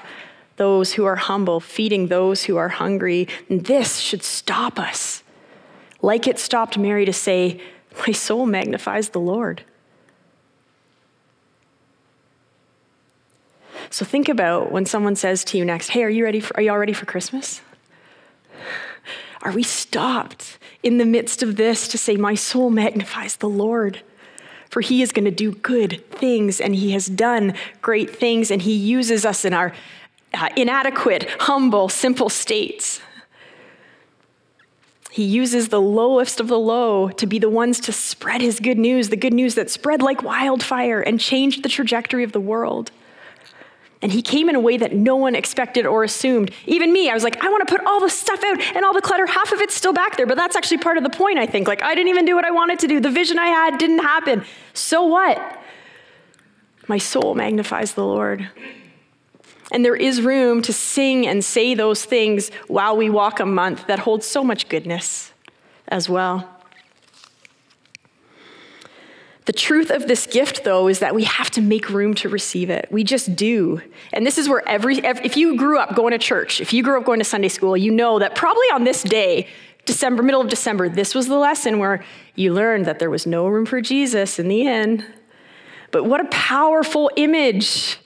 those 0.57 0.93
who 0.93 1.07
are 1.07 1.17
humble, 1.17 1.61
feeding 1.61 2.09
those 2.09 2.45
who 2.45 2.59
are 2.59 2.69
hungry. 2.69 3.27
And 3.49 3.65
this 3.65 4.01
should 4.01 4.23
stop 4.23 4.79
us. 4.79 5.23
Like 6.03 6.27
it 6.27 6.39
stopped 6.39 6.77
Mary 6.77 7.07
to 7.07 7.13
say, 7.15 7.59
My 8.07 8.13
soul 8.13 8.47
magnifies 8.47 9.11
the 9.11 9.21
Lord. 9.21 9.63
So 13.91 14.05
think 14.05 14.29
about 14.29 14.73
when 14.73 14.85
someone 14.85 15.17
says 15.17 15.45
to 15.45 15.59
you 15.59 15.65
next, 15.65 15.89
Hey, 15.89 16.03
are 16.03 16.11
you 16.11 16.25
ready 16.25 16.41
for, 16.41 16.57
are 16.57 16.63
you 16.63 16.71
all 16.71 16.79
ready 16.79 16.93
for 16.93 17.07
Christmas? 17.07 17.61
Are 19.43 19.53
we 19.53 19.63
stopped 19.63 20.59
in 20.83 20.99
the 20.99 21.05
midst 21.05 21.41
of 21.41 21.55
this 21.55 21.87
to 21.89 21.99
say, 21.99 22.17
My 22.17 22.35
soul 22.35 22.69
magnifies 22.69 23.37
the 23.37 23.49
Lord? 23.49 24.03
For 24.71 24.81
he 24.81 25.03
is 25.03 25.13
going 25.13 25.25
to 25.27 25.31
do 25.31 25.53
good 25.53 26.05
things 26.11 26.61
and 26.61 26.75
he 26.75 26.91
has 26.93 27.07
done 27.07 27.55
great 27.81 28.17
things 28.17 28.51
and 28.51 28.61
he 28.61 28.75
uses 28.75 29.25
us 29.25 29.45
in 29.45 29.55
our 29.55 29.73
uh, 30.35 30.49
inadequate, 30.57 31.29
humble, 31.39 31.89
simple 31.89 32.29
states. 32.29 33.01
He 35.17 35.25
uses 35.25 35.69
the 35.69 35.81
lowest 35.81 36.41
of 36.41 36.49
the 36.49 36.59
low 36.59 37.09
to 37.09 37.27
be 37.27 37.39
the 37.39 37.49
ones 37.49 37.81
to 37.81 37.91
spread 37.91 38.43
his 38.43 38.61
good 38.61 38.77
news, 38.77 39.09
the 39.09 39.17
good 39.17 39.33
news 39.33 39.55
that 39.55 39.71
spread 39.71 40.03
like 40.03 40.23
wildfire 40.23 41.01
and 41.01 41.19
changed 41.19 41.63
the 41.63 41.71
trajectory 41.71 42.23
of 42.23 42.33
the 42.33 42.39
world. 42.39 42.91
And 44.03 44.13
he 44.13 44.21
came 44.21 44.51
in 44.51 44.55
a 44.55 44.61
way 44.61 44.77
that 44.77 44.93
no 44.93 45.17
one 45.17 45.35
expected 45.35 45.87
or 45.87 46.05
assumed. 46.05 46.51
Even 46.67 46.93
me, 46.93 47.09
I 47.09 47.15
was 47.15 47.25
like, 47.25 47.43
I 47.43 47.49
want 47.49 47.67
to 47.67 47.75
put 47.75 47.83
all 47.87 47.99
the 47.99 48.11
stuff 48.11 48.45
out 48.45 48.61
and 48.77 48.85
all 48.85 48.93
the 48.93 49.01
clutter. 49.01 49.25
Half 49.25 49.53
of 49.53 49.63
it's 49.63 49.75
still 49.75 49.95
back 49.95 50.19
there, 50.19 50.27
but 50.27 50.37
that's 50.37 50.55
actually 50.55 50.79
part 50.79 50.99
of 50.99 51.03
the 51.03 51.09
point, 51.09 51.39
I 51.39 51.47
think. 51.47 51.67
Like, 51.67 51.83
I 51.83 51.95
didn't 51.95 52.11
even 52.11 52.27
do 52.27 52.35
what 52.35 52.45
I 52.45 52.51
wanted 52.51 52.79
to 52.81 52.87
do. 52.87 53.01
The 53.01 53.09
vision 53.09 53.39
I 53.39 53.47
had 53.47 53.79
didn't 53.79 54.01
happen. 54.01 54.45
So 54.75 55.05
what? 55.05 55.63
My 56.89 56.99
soul 56.99 57.35
magnifies 57.35 57.95
the 57.95 58.05
Lord. 58.05 58.51
And 59.73 59.85
there 59.85 59.97
is 59.97 60.21
room 60.21 60.63
to 60.63 60.73
sing 60.73 61.27
and 61.27 61.45
say 61.45 61.75
those 61.75 62.05
things 62.05 62.51
while 62.69 62.97
we 62.97 63.11
walk 63.11 63.41
a 63.41 63.47
month 63.47 63.87
that 63.89 64.01
holds 64.01 64.27
so 64.27 64.45
much 64.45 64.69
goodness 64.69 65.33
as 65.89 66.09
well. 66.09 66.49
The 69.47 69.53
truth 69.53 69.91
of 69.91 70.09
this 70.09 70.27
gift, 70.27 70.65
though, 70.65 70.89
is 70.89 70.99
that 70.99 71.15
we 71.15 71.23
have 71.23 71.51
to 71.53 71.61
make 71.61 71.89
room 71.89 72.15
to 72.15 72.29
receive 72.29 72.69
it. 72.69 72.89
We 72.91 73.05
just 73.05 73.37
do. 73.37 73.81
And 74.13 74.27
this 74.27 74.39
is 74.39 74.49
where 74.49 74.69
every, 74.69 75.03
every, 75.05 75.25
if 75.25 75.37
you 75.37 75.57
grew 75.57 75.79
up 75.79 75.95
going 75.95 76.11
to 76.11 76.19
church, 76.19 76.61
if 76.61 76.73
you 76.73 76.83
grew 76.83 76.99
up 76.99 77.07
going 77.07 77.21
to 77.21 77.25
Sunday 77.25 77.49
school, 77.49 77.77
you 77.77 77.93
know 77.93 78.19
that 78.19 78.35
probably 78.35 78.67
on 78.73 78.83
this 78.83 79.05
day, 79.05 79.47
December, 79.85 80.25
middle 80.25 80.41
of 80.41 80.49
December, 80.49 80.89
this 80.89 81.15
was 81.15 81.29
the 81.29 81.37
lesson 81.37 81.79
where 81.79 82.05
you 82.35 82.53
learned 82.53 82.87
that 82.87 82.99
there 82.99 83.09
was 83.09 83.25
no 83.25 83.47
room 83.47 83.67
for 83.67 83.81
Jesus 83.81 84.41
in 84.41 84.49
the 84.49 84.67
inn. 84.67 85.05
But 85.93 86.05
what 86.05 86.21
a 86.21 86.25
powerful 86.25 87.09
image 87.17 88.01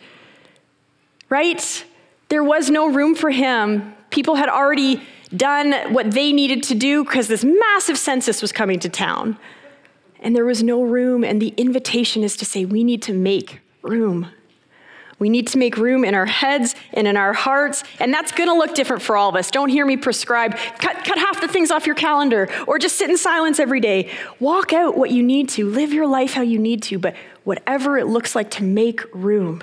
right? 1.30 1.84
There 2.28 2.44
was 2.44 2.68
no 2.68 2.90
room 2.90 3.14
for 3.14 3.30
him. 3.30 3.94
People 4.10 4.34
had 4.34 4.48
already 4.48 5.02
done 5.34 5.72
what 5.94 6.10
they 6.10 6.32
needed 6.32 6.64
to 6.64 6.74
do 6.74 7.04
because 7.04 7.28
this 7.28 7.44
massive 7.44 7.96
census 7.96 8.42
was 8.42 8.52
coming 8.52 8.78
to 8.80 8.88
town. 8.88 9.38
And 10.20 10.36
there 10.36 10.44
was 10.44 10.62
no 10.62 10.82
room. 10.82 11.24
And 11.24 11.40
the 11.40 11.54
invitation 11.56 12.22
is 12.22 12.36
to 12.38 12.44
say, 12.44 12.64
we 12.64 12.84
need 12.84 13.02
to 13.02 13.14
make 13.14 13.60
room. 13.82 14.28
We 15.18 15.28
need 15.28 15.48
to 15.48 15.58
make 15.58 15.76
room 15.76 16.04
in 16.04 16.14
our 16.14 16.26
heads 16.26 16.74
and 16.92 17.06
in 17.06 17.16
our 17.16 17.32
hearts. 17.32 17.84
And 18.00 18.12
that's 18.12 18.32
going 18.32 18.48
to 18.48 18.54
look 18.54 18.74
different 18.74 19.02
for 19.02 19.16
all 19.16 19.28
of 19.28 19.36
us. 19.36 19.50
Don't 19.50 19.68
hear 19.68 19.84
me 19.84 19.96
prescribe 19.96 20.56
cut, 20.78 21.04
cut 21.04 21.18
half 21.18 21.40
the 21.40 21.48
things 21.48 21.70
off 21.70 21.86
your 21.86 21.94
calendar 21.94 22.48
or 22.66 22.78
just 22.78 22.96
sit 22.96 23.10
in 23.10 23.18
silence 23.18 23.60
every 23.60 23.80
day. 23.80 24.10
Walk 24.40 24.72
out 24.72 24.96
what 24.96 25.10
you 25.10 25.22
need 25.22 25.50
to, 25.50 25.66
live 25.66 25.92
your 25.92 26.06
life 26.06 26.32
how 26.32 26.42
you 26.42 26.58
need 26.58 26.82
to, 26.84 26.98
but 26.98 27.14
whatever 27.44 27.98
it 27.98 28.06
looks 28.06 28.34
like 28.34 28.50
to 28.52 28.64
make 28.64 29.02
room. 29.14 29.62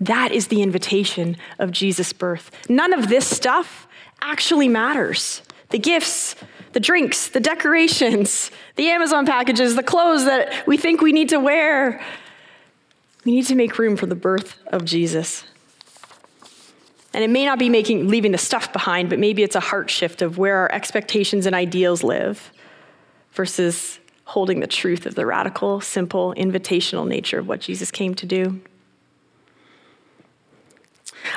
That 0.00 0.32
is 0.32 0.48
the 0.48 0.62
invitation 0.62 1.36
of 1.58 1.72
Jesus' 1.72 2.12
birth. 2.12 2.50
None 2.68 2.92
of 2.92 3.08
this 3.08 3.26
stuff 3.26 3.88
actually 4.20 4.68
matters. 4.68 5.42
The 5.70 5.78
gifts, 5.78 6.36
the 6.72 6.80
drinks, 6.80 7.28
the 7.28 7.40
decorations, 7.40 8.50
the 8.76 8.88
Amazon 8.90 9.26
packages, 9.26 9.74
the 9.74 9.82
clothes 9.82 10.24
that 10.24 10.66
we 10.66 10.76
think 10.76 11.00
we 11.00 11.12
need 11.12 11.30
to 11.30 11.40
wear. 11.40 12.00
We 13.24 13.32
need 13.32 13.46
to 13.46 13.54
make 13.54 13.78
room 13.78 13.96
for 13.96 14.06
the 14.06 14.14
birth 14.14 14.56
of 14.68 14.84
Jesus. 14.84 15.44
And 17.12 17.24
it 17.24 17.30
may 17.30 17.44
not 17.44 17.58
be 17.58 17.68
making 17.68 18.08
leaving 18.08 18.32
the 18.32 18.38
stuff 18.38 18.72
behind, 18.72 19.10
but 19.10 19.18
maybe 19.18 19.42
it's 19.42 19.56
a 19.56 19.60
heart 19.60 19.90
shift 19.90 20.22
of 20.22 20.38
where 20.38 20.56
our 20.56 20.72
expectations 20.72 21.46
and 21.46 21.54
ideals 21.54 22.04
live 22.04 22.52
versus 23.32 23.98
holding 24.24 24.60
the 24.60 24.66
truth 24.66 25.06
of 25.06 25.14
the 25.14 25.26
radical, 25.26 25.80
simple, 25.80 26.34
invitational 26.36 27.08
nature 27.08 27.38
of 27.38 27.48
what 27.48 27.60
Jesus 27.60 27.90
came 27.90 28.14
to 28.14 28.26
do. 28.26 28.60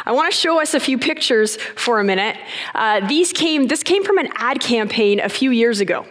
I 0.06 0.12
want 0.12 0.32
to 0.32 0.38
show 0.38 0.62
us 0.62 0.74
a 0.74 0.80
few 0.80 0.98
pictures 0.98 1.58
for 1.76 2.00
a 2.00 2.04
minute. 2.04 2.38
Uh, 2.74 3.08
these 3.08 3.34
came, 3.34 3.68
this 3.68 3.84
came 3.84 4.04
from 4.04 4.18
an 4.18 4.30
ad 4.36 4.60
campaign 4.60 5.20
a 5.20 5.30
few 5.30 5.52
years 5.52 5.80
ago. 5.80 6.06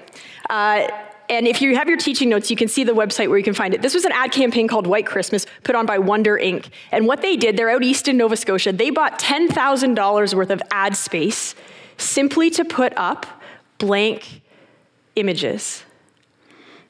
Uh, 0.48 0.88
and 1.29 1.46
if 1.46 1.62
you 1.62 1.76
have 1.76 1.88
your 1.88 1.96
teaching 1.96 2.29
notes, 2.29 2.50
you 2.50 2.57
can 2.57 2.66
see 2.66 2.83
the 2.83 2.92
website 2.92 3.29
where 3.29 3.38
you 3.38 3.44
can 3.44 3.55
find 3.55 3.72
it. 3.72 3.83
This 3.83 3.94
was 3.94 4.05
an 4.05 4.11
ad 4.12 4.33
campaign 4.33 4.66
called 4.66 4.87
White 4.87 5.07
Christmas 5.07 5.46
put 5.62 5.76
on 5.76 5.87
by 5.87 5.98
Wonder 5.98 6.37
Inc. 6.37 6.68
And 6.90 7.07
what 7.07 7.22
they 7.22 7.37
did, 7.37 7.57
they're 7.57 7.70
out 7.70 7.85
east 7.85 8.09
in 8.09 8.16
Nova 8.16 8.37
Scotia, 8.37 8.72
they 8.72 8.90
bought 8.90 9.20
$10,000 9.20 10.35
worth 10.35 10.50
of 10.50 10.61
ad 10.72 10.96
space 10.96 11.55
simply 11.96 12.50
to 12.50 12.64
put 12.64 12.92
up 12.96 13.26
blank 13.79 14.42
images. 15.14 15.85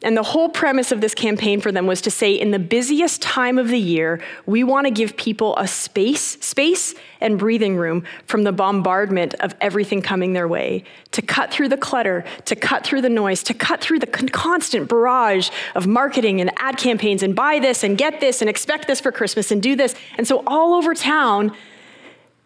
And 0.03 0.17
the 0.17 0.23
whole 0.23 0.49
premise 0.49 0.93
of 0.93 1.03
this 1.03 1.15
campaign 1.15 1.61
for 1.61 1.71
them 1.71 1.87
was 1.87 2.01
to 2.03 2.11
say 2.11 2.33
in 2.33 2.53
the 2.53 2.59
busiest 2.59 3.21
time 3.21 3.59
of 3.59 3.69
the 3.69 3.79
year, 3.79 4.23
we 4.47 4.65
want 4.65 4.87
to 4.87 4.91
give 4.91 5.15
people 5.15 5.55
a 5.59 5.69
space, 5.69 6.39
space 6.41 6.95
and 7.21 7.39
breathing 7.39 7.77
room 7.77 8.05
from 8.25 8.45
the 8.45 8.53
bombardment 8.53 9.35
of 9.41 9.55
everything 9.61 10.01
coming 10.01 10.33
their 10.33 10.49
way, 10.49 10.85
to 11.13 11.21
cut 11.21 11.53
through 11.53 11.69
the 11.69 11.77
clutter, 11.77 12.25
to 12.47 12.57
cut 12.57 12.83
through 12.83 13.03
the 13.03 13.11
noise, 13.11 13.43
to 13.43 13.53
cut 13.53 13.83
through 13.83 13.99
the 13.99 14.07
constant 14.07 14.89
barrage 14.89 15.51
of 15.75 15.87
marketing 15.87 16.41
and 16.41 16.51
ad 16.57 16.79
campaigns 16.79 17.23
and 17.23 17.37
buy 17.37 17.59
this 17.59 17.85
and 17.85 17.99
get 17.99 18.21
this 18.21 18.41
and 18.41 18.49
expect 18.49 18.87
this 18.87 19.01
for 19.01 19.13
Christmas 19.13 19.51
and 19.51 19.63
do 19.63 19.77
this. 19.77 19.95
And 20.17 20.27
so 20.27 20.43
all 20.47 20.73
over 20.73 20.95
town, 20.95 21.55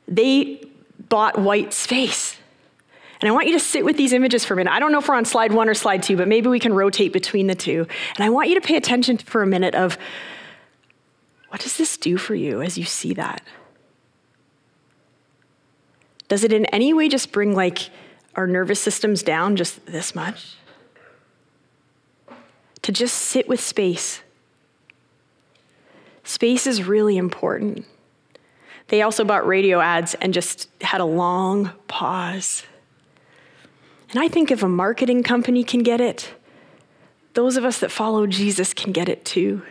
they 0.09 0.61
bought 1.09 1.39
white 1.39 1.73
space. 1.73 2.37
And 3.21 3.29
I 3.29 3.33
want 3.33 3.47
you 3.47 3.53
to 3.53 3.61
sit 3.61 3.85
with 3.85 3.97
these 3.97 4.13
images 4.13 4.45
for 4.45 4.55
a 4.55 4.57
minute. 4.57 4.73
I 4.73 4.81
don't 4.81 4.93
know 4.93 4.99
if 4.99 5.09
we're 5.09 5.15
on 5.15 5.25
slide 5.25 5.53
one 5.53 5.69
or 5.69 5.75
slide 5.75 6.03
two, 6.03 6.17
but 6.17 6.29
maybe 6.29 6.49
we 6.49 6.59
can 6.59 6.75
rotate 6.75 7.13
between 7.13 7.47
the 7.47 7.55
two. 7.55 7.87
And 8.17 8.25
I 8.25 8.31
want 8.31 8.49
you 8.49 8.55
to 8.57 8.61
pay 8.61 8.77
attention 8.77 9.19
for 9.19 9.43
a 9.43 9.47
minute 9.47 9.75
of 9.75 9.99
what 11.49 11.61
does 11.61 11.77
this 11.77 11.97
do 11.97 12.17
for 12.17 12.35
you 12.35 12.61
as 12.63 12.77
you 12.77 12.85
see 12.85 13.15
that? 13.15 13.43
Does 16.29 16.43
it 16.43 16.53
in 16.53 16.67
any 16.67 16.93
way 16.93 17.09
just 17.09 17.31
bring 17.31 17.55
like 17.55 17.91
our 18.35 18.47
nervous 18.47 18.81
systems 18.81 19.23
down 19.23 19.55
just 19.55 19.87
this 19.87 20.15
much? 20.15 20.57
To 22.83 22.93
just 22.93 23.17
sit 23.17 23.49
with 23.49 23.61
space. 23.61 24.21
Space 26.25 26.67
is 26.67 26.83
really 26.83 27.17
important. 27.17 27.87
They 28.89 29.03
also 29.03 29.25
bought 29.25 29.47
radio 29.47 29.81
ads 29.81 30.15
and 30.15 30.35
just 30.35 30.69
had 30.81 31.01
a 31.01 31.05
long 31.05 31.71
pause 31.87 32.65
and 34.15 34.23
I 34.23 34.29
think 34.29 34.53
if 34.53 34.63
a 34.63 34.69
marketing 34.69 35.25
company 35.25 35.65
can 35.65 35.83
get 35.83 36.01
it, 36.01 36.33
those 37.33 37.57
of 37.57 37.65
us 37.65 37.81
that 37.81 37.91
follow 37.91 38.29
Jesus 38.29 38.73
can 38.73 38.93
get 38.93 39.09
it 39.09 39.25
too. 39.25 39.63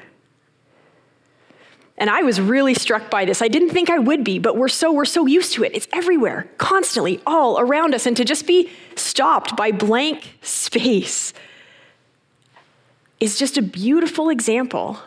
And 1.97 2.10
I 2.10 2.23
was 2.23 2.41
really 2.41 2.73
struck 2.73 3.10
by 3.10 3.23
this. 3.23 3.41
I 3.41 3.47
didn't 3.47 3.69
think 3.69 3.89
I 3.89 3.99
would 3.99 4.25
be, 4.25 4.39
but 4.39 4.58
we're 4.58 4.67
so 4.67 4.91
we're 4.91 5.06
so 5.06 5.25
used 5.25 5.53
to 5.53 5.63
it. 5.63 5.71
It's 5.73 5.88
everywhere, 5.93 6.49
constantly, 6.58 7.21
all 7.25 7.58
around 7.58 7.95
us 7.95 8.06
and 8.06 8.17
to 8.17 8.25
just 8.25 8.45
be 8.45 8.69
stopped 8.95 9.56
by 9.56 9.71
blank 9.71 10.38
space 10.41 11.32
is 13.21 13.39
just 13.39 13.58
a 13.58 13.62
beautiful 13.62 14.29
example 14.29 14.99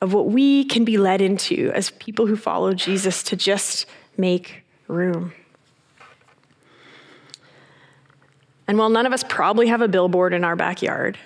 of 0.00 0.14
what 0.14 0.28
we 0.28 0.64
can 0.64 0.82
be 0.82 0.96
led 0.96 1.20
into 1.20 1.70
as 1.74 1.90
people 1.90 2.26
who 2.26 2.36
follow 2.36 2.72
Jesus 2.72 3.22
to 3.24 3.36
just 3.36 3.84
make 4.16 4.62
room. 4.86 5.34
And 8.68 8.76
while 8.76 8.90
none 8.90 9.06
of 9.06 9.12
us 9.12 9.24
probably 9.24 9.66
have 9.68 9.80
a 9.80 9.88
billboard 9.88 10.34
in 10.34 10.44
our 10.44 10.54
backyard, 10.54 11.18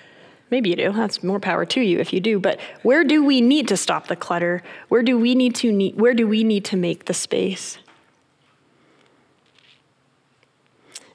maybe 0.49 0.69
you 0.69 0.77
do, 0.77 0.93
that's 0.93 1.21
more 1.21 1.41
power 1.41 1.65
to 1.65 1.81
you 1.81 1.99
if 1.99 2.13
you 2.13 2.21
do, 2.21 2.39
but 2.39 2.59
where 2.83 3.03
do 3.03 3.23
we 3.23 3.41
need 3.41 3.67
to 3.67 3.77
stop 3.77 4.07
the 4.07 4.15
clutter? 4.15 4.63
Where 4.87 5.03
do 5.03 5.19
we 5.19 5.35
need 5.35 5.53
to 5.55 5.71
need, 5.71 5.99
where 5.99 6.13
do 6.13 6.25
we 6.25 6.45
need 6.45 6.63
to 6.65 6.77
make 6.77 7.05
the 7.05 7.13
space? 7.13 7.77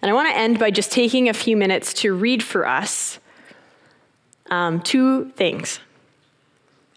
And 0.02 0.10
I 0.10 0.14
want 0.14 0.28
to 0.28 0.36
end 0.36 0.58
by 0.58 0.70
just 0.70 0.92
taking 0.92 1.28
a 1.28 1.34
few 1.34 1.56
minutes 1.56 1.92
to 1.94 2.14
read 2.14 2.42
for 2.42 2.66
us 2.68 3.18
um, 4.50 4.80
two 4.80 5.30
things 5.30 5.80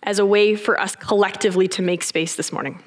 as 0.04 0.20
a 0.20 0.26
way 0.26 0.56
for 0.56 0.80
us 0.80 0.96
collectively 0.96 1.68
to 1.70 1.82
make 1.82 2.04
space 2.04 2.36
this 2.36 2.52
morning. 2.52 2.84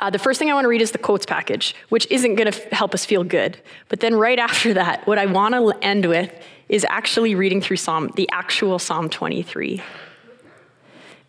Uh, 0.00 0.08
the 0.08 0.18
first 0.18 0.38
thing 0.38 0.50
I 0.50 0.54
want 0.54 0.64
to 0.64 0.68
read 0.68 0.80
is 0.80 0.92
the 0.92 0.98
quotes 0.98 1.26
package, 1.26 1.74
which 1.90 2.06
isn't 2.10 2.34
going 2.34 2.50
to 2.50 2.58
f- 2.58 2.72
help 2.72 2.94
us 2.94 3.04
feel 3.04 3.22
good. 3.22 3.60
But 3.88 4.00
then 4.00 4.14
right 4.14 4.38
after 4.50 4.74
that, 4.74 5.06
what 5.06 5.18
I 5.18 5.26
want 5.26 5.54
to 5.54 5.72
end 5.84 6.06
with 6.06 6.32
is 6.70 6.86
actually 6.88 7.34
reading 7.34 7.60
through 7.60 7.76
Psalm, 7.76 8.10
the 8.16 8.28
actual 8.32 8.78
Psalm 8.78 9.10
23. 9.10 9.82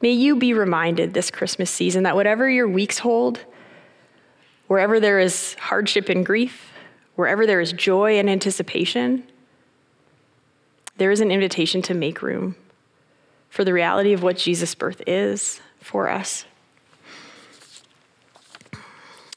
May 0.01 0.11
you 0.11 0.37
be 0.37 0.53
reminded 0.53 1.13
this 1.13 1.29
Christmas 1.29 1.69
season 1.69 2.03
that 2.03 2.15
whatever 2.15 2.49
your 2.49 2.67
weeks 2.67 2.97
hold, 2.97 3.41
wherever 4.67 4.99
there 4.99 5.19
is 5.19 5.53
hardship 5.55 6.09
and 6.09 6.25
grief, 6.25 6.71
wherever 7.15 7.45
there 7.45 7.59
is 7.59 7.73
joy 7.73 8.17
and 8.17 8.29
anticipation, 8.29 9.23
there 10.97 11.11
is 11.11 11.19
an 11.19 11.29
invitation 11.29 11.81
to 11.83 11.93
make 11.93 12.21
room 12.21 12.55
for 13.49 13.65
the 13.65 13.73
reality 13.73 14.13
of 14.13 14.23
what 14.23 14.37
Jesus' 14.37 14.73
birth 14.73 15.01
is 15.05 15.59
for 15.81 16.09
us. 16.09 16.45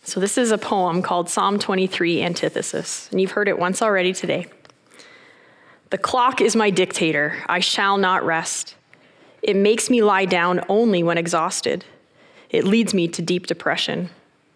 So, 0.07 0.21
this 0.21 0.37
is 0.37 0.51
a 0.51 0.59
poem 0.59 1.01
called 1.01 1.31
Psalm 1.31 1.59
23 1.59 2.23
Antithesis, 2.23 3.09
and 3.11 3.23
you've 3.23 3.31
heard 3.31 3.49
it 3.49 3.59
once 3.59 3.81
already 3.81 4.13
today. 4.13 4.47
The 5.89 5.97
clock 5.97 6.43
is 6.43 6.55
my 6.55 6.69
dictator. 6.69 7.43
I 7.49 7.61
shall 7.61 7.97
not 7.97 8.23
rest. 8.23 8.75
It 9.41 9.57
makes 9.57 9.89
me 9.89 10.03
lie 10.03 10.27
down 10.27 10.61
only 10.69 11.03
when 11.03 11.17
exhausted. 11.17 11.87
It 12.51 12.65
leads 12.65 12.93
me 12.93 13.09
to 13.09 13.23
deep 13.23 13.47
depression. 13.47 14.11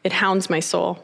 It 0.05 0.13
hounds 0.13 0.51
my 0.51 0.61
soul. 0.61 1.03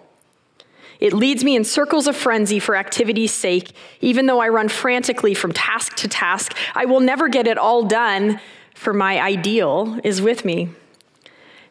It 1.00 1.14
leads 1.14 1.42
me 1.42 1.56
in 1.56 1.64
circles 1.64 2.06
of 2.06 2.14
frenzy 2.14 2.58
for 2.58 2.76
activity's 2.76 3.32
sake. 3.32 3.72
Even 4.02 4.26
though 4.26 4.40
I 4.40 4.48
run 4.48 4.68
frantically 4.68 5.32
from 5.32 5.52
task 5.52 5.96
to 5.96 6.08
task, 6.08 6.54
I 6.74 6.84
will 6.84 7.00
never 7.00 7.28
get 7.28 7.46
it 7.46 7.56
all 7.56 7.84
done, 7.84 8.40
for 8.74 8.92
my 8.92 9.22
ideal 9.22 9.98
is 10.04 10.20
with 10.20 10.44
me. 10.44 10.68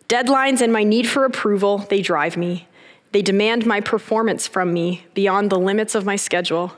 Deadlines 0.09 0.61
and 0.61 0.71
my 0.71 0.83
need 0.83 1.07
for 1.07 1.25
approval, 1.25 1.79
they 1.79 2.01
drive 2.01 2.37
me. 2.37 2.67
They 3.11 3.21
demand 3.21 3.65
my 3.65 3.79
performance 3.79 4.47
from 4.47 4.73
me 4.73 5.05
beyond 5.13 5.49
the 5.49 5.59
limits 5.59 5.95
of 5.95 6.05
my 6.05 6.15
schedule. 6.15 6.73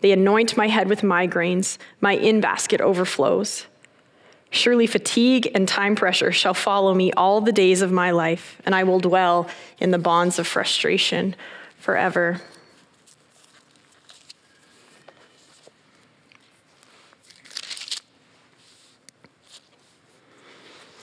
They 0.00 0.12
anoint 0.12 0.56
my 0.56 0.68
head 0.68 0.88
with 0.88 1.02
migraines. 1.02 1.78
My 2.00 2.12
in 2.12 2.40
basket 2.40 2.80
overflows. 2.80 3.66
Surely 4.50 4.86
fatigue 4.86 5.50
and 5.54 5.66
time 5.66 5.96
pressure 5.96 6.32
shall 6.32 6.54
follow 6.54 6.94
me 6.94 7.12
all 7.12 7.40
the 7.40 7.52
days 7.52 7.82
of 7.82 7.92
my 7.92 8.10
life, 8.10 8.60
and 8.64 8.74
I 8.74 8.84
will 8.84 9.00
dwell 9.00 9.48
in 9.78 9.90
the 9.90 9.98
bonds 9.98 10.38
of 10.38 10.46
frustration 10.46 11.34
forever. 11.78 12.40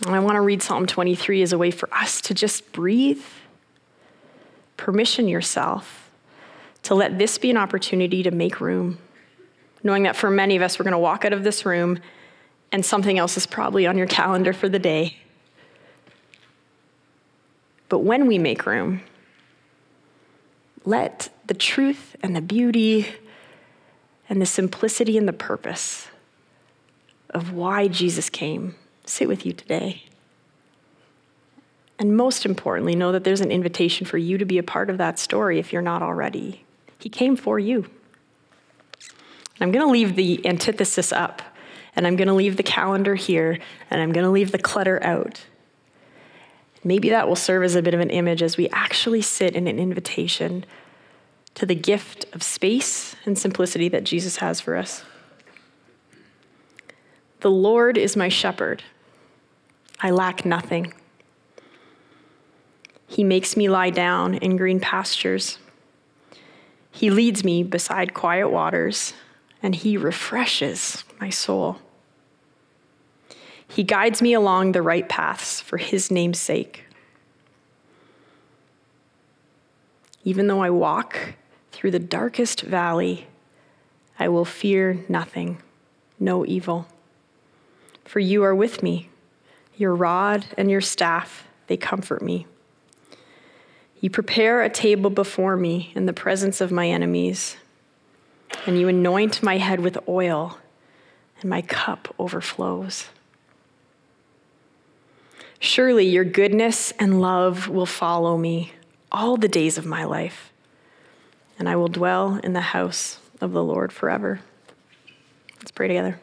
And 0.06 0.16
I 0.16 0.20
want 0.20 0.36
to 0.36 0.42
read 0.42 0.62
Psalm 0.62 0.86
23 0.86 1.42
as 1.44 1.54
a 1.54 1.58
way 1.58 1.72
for 1.72 1.88
us 1.94 2.20
to 2.22 2.34
just 2.34 2.72
breathe, 2.74 3.24
permission 4.76 5.28
yourself 5.28 6.12
to 6.84 6.96
let 6.96 7.18
this 7.18 7.38
be 7.38 7.50
an 7.50 7.58
opportunity 7.58 8.24
to 8.24 8.32
make 8.32 8.60
room, 8.60 8.98
knowing 9.82 10.04
that 10.04 10.18
for 10.18 10.30
many 10.30 10.58
of 10.58 10.62
us, 10.62 10.78
we're 10.78 10.84
going 10.84 10.92
to 10.92 10.98
walk 10.98 11.24
out 11.24 11.32
of 11.32 11.44
this 11.44 11.66
room 11.66 12.00
and 12.74 12.86
something 12.86 13.18
else 13.18 13.38
is 13.38 13.46
probably 13.46 13.88
on 13.88 13.98
your 13.98 14.08
calendar 14.08 14.52
for 14.52 14.68
the 14.68 14.80
day. 14.80 15.18
But 17.88 18.00
when 18.00 18.28
we 18.28 18.38
make 18.38 18.66
room, 18.66 19.02
let 20.84 21.30
the 21.46 21.54
truth 21.54 22.16
and 22.22 22.36
the 22.36 22.42
beauty 22.42 23.08
and 24.28 24.42
the 24.42 24.46
simplicity 24.46 25.18
and 25.18 25.28
the 25.28 25.34
purpose 25.34 26.08
of 27.30 27.54
why 27.54 27.88
Jesus 27.88 28.30
came 28.30 28.76
sit 29.06 29.28
with 29.28 29.46
you 29.46 29.54
today. 29.54 30.04
And 32.00 32.18
most 32.18 32.46
importantly, 32.46 32.96
know 32.96 33.12
that 33.12 33.24
there's 33.24 33.42
an 33.42 33.52
invitation 33.52 34.06
for 34.06 34.18
you 34.18 34.38
to 34.38 34.46
be 34.46 34.58
a 34.58 34.64
part 34.64 34.90
of 34.90 34.98
that 34.98 35.20
story 35.20 35.60
if 35.60 35.72
you're 35.72 35.82
not 35.82 36.02
already. 36.02 36.66
He 37.00 37.10
came 37.10 37.36
for 37.36 37.60
you. 37.60 37.90
I'm 39.62 39.72
going 39.72 39.86
to 39.86 39.92
leave 39.92 40.16
the 40.16 40.46
antithesis 40.46 41.12
up, 41.12 41.42
and 41.96 42.08
I'm 42.08 42.16
going 42.16 42.28
to 42.28 42.34
leave 42.34 42.58
the 42.58 42.64
calendar 42.64 43.16
here, 43.16 43.60
and 43.90 44.02
I'm 44.02 44.12
going 44.12 44.26
to 44.26 44.32
leave 44.32 44.52
the 44.52 44.58
clutter 44.58 45.02
out. 45.04 45.46
Maybe 46.84 47.10
that 47.10 47.28
will 47.28 47.36
serve 47.36 47.64
as 47.64 47.76
a 47.76 47.82
bit 47.82 47.94
of 47.94 48.00
an 48.00 48.10
image 48.10 48.42
as 48.42 48.58
we 48.58 48.68
actually 48.70 49.22
sit 49.22 49.56
in 49.56 49.68
an 49.68 49.80
invitation 49.80 50.66
to 51.56 51.66
the 51.66 51.76
gift 51.76 52.26
of 52.34 52.44
space 52.44 53.16
and 53.26 53.38
simplicity 53.38 53.88
that 53.90 54.04
Jesus 54.04 54.38
has 54.38 54.60
for 54.60 54.76
us. 54.76 55.06
The 57.42 57.52
Lord 57.52 57.98
is 57.98 58.16
my 58.16 58.28
shepherd. 58.30 58.84
I 60.04 60.12
lack 60.12 60.44
nothing. 60.44 60.94
He 63.08 63.24
makes 63.24 63.56
me 63.56 63.70
lie 63.70 63.90
down 63.90 64.36
in 64.36 64.58
green 64.58 64.82
pastures. 64.82 65.60
He 66.92 67.10
leads 67.10 67.46
me 67.46 67.64
beside 67.64 68.14
quiet 68.14 68.50
waters, 68.50 69.14
and 69.62 69.74
He 69.74 69.96
refreshes 69.96 71.06
my 71.22 71.30
soul. 71.30 71.78
He 73.66 73.84
guides 73.84 74.22
me 74.22 74.34
along 74.34 74.74
the 74.74 74.82
right 74.82 75.08
paths 75.08 75.62
for 75.62 75.78
His 75.78 76.12
name's 76.12 76.40
sake. 76.40 76.84
Even 80.26 80.48
though 80.48 80.62
I 80.62 80.70
walk 80.70 81.36
through 81.72 81.92
the 81.92 82.00
darkest 82.00 82.62
valley, 82.62 83.28
I 84.20 84.28
will 84.28 84.46
fear 84.46 85.06
nothing, 85.08 85.62
no 86.20 86.46
evil. 86.46 86.88
For 88.04 88.20
you 88.20 88.44
are 88.44 88.54
with 88.54 88.84
me. 88.84 89.10
Your 89.76 89.96
rod 89.96 90.46
and 90.58 90.70
your 90.70 90.82
staff, 90.82 91.48
they 91.68 91.78
comfort 91.78 92.22
me. 92.22 92.46
You 94.00 94.10
prepare 94.10 94.62
a 94.62 94.70
table 94.70 95.10
before 95.10 95.56
me 95.56 95.92
in 95.96 96.06
the 96.06 96.14
presence 96.14 96.62
of 96.62 96.72
my 96.72 96.90
enemies, 96.90 97.58
and 98.66 98.78
you 98.80 98.88
anoint 98.88 99.42
my 99.42 99.58
head 99.58 99.80
with 99.80 99.98
oil, 100.08 100.58
and 101.40 101.50
my 101.50 101.62
cup 101.62 102.14
overflows. 102.20 103.08
Surely 105.60 106.06
your 106.06 106.26
goodness 106.26 106.92
and 107.00 107.22
love 107.22 107.70
will 107.70 107.86
follow 107.86 108.38
me 108.38 108.74
all 109.12 109.38
the 109.38 109.48
days 109.48 109.78
of 109.78 109.86
my 109.86 110.04
life, 110.04 110.52
and 111.58 111.70
I 111.70 111.78
will 111.78 111.88
dwell 111.88 112.40
in 112.44 112.52
the 112.52 112.62
house 112.62 113.20
of 113.40 113.54
the 113.54 113.64
Lord 113.64 113.94
forever. 113.94 114.42
Let's 115.60 115.72
pray 115.72 115.88
together. 115.88 116.20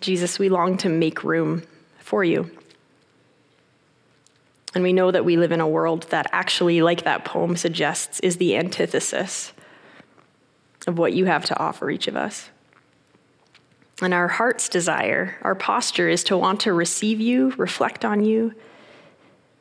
Jesus, 0.00 0.38
we 0.38 0.48
long 0.48 0.76
to 0.78 0.88
make 0.88 1.24
room 1.24 1.62
for 1.98 2.24
you. 2.24 2.50
And 4.74 4.84
we 4.84 4.92
know 4.92 5.10
that 5.10 5.24
we 5.24 5.36
live 5.36 5.52
in 5.52 5.60
a 5.60 5.68
world 5.68 6.04
that 6.10 6.28
actually, 6.30 6.82
like 6.82 7.04
that 7.04 7.24
poem 7.24 7.56
suggests, 7.56 8.20
is 8.20 8.36
the 8.36 8.56
antithesis 8.56 9.52
of 10.86 10.98
what 10.98 11.12
you 11.12 11.24
have 11.24 11.44
to 11.46 11.58
offer 11.58 11.90
each 11.90 12.06
of 12.06 12.16
us. 12.16 12.50
And 14.00 14.14
our 14.14 14.28
heart's 14.28 14.68
desire, 14.68 15.36
our 15.42 15.54
posture 15.54 16.08
is 16.08 16.22
to 16.24 16.36
want 16.36 16.60
to 16.60 16.72
receive 16.72 17.20
you, 17.20 17.50
reflect 17.56 18.04
on 18.04 18.24
you, 18.24 18.54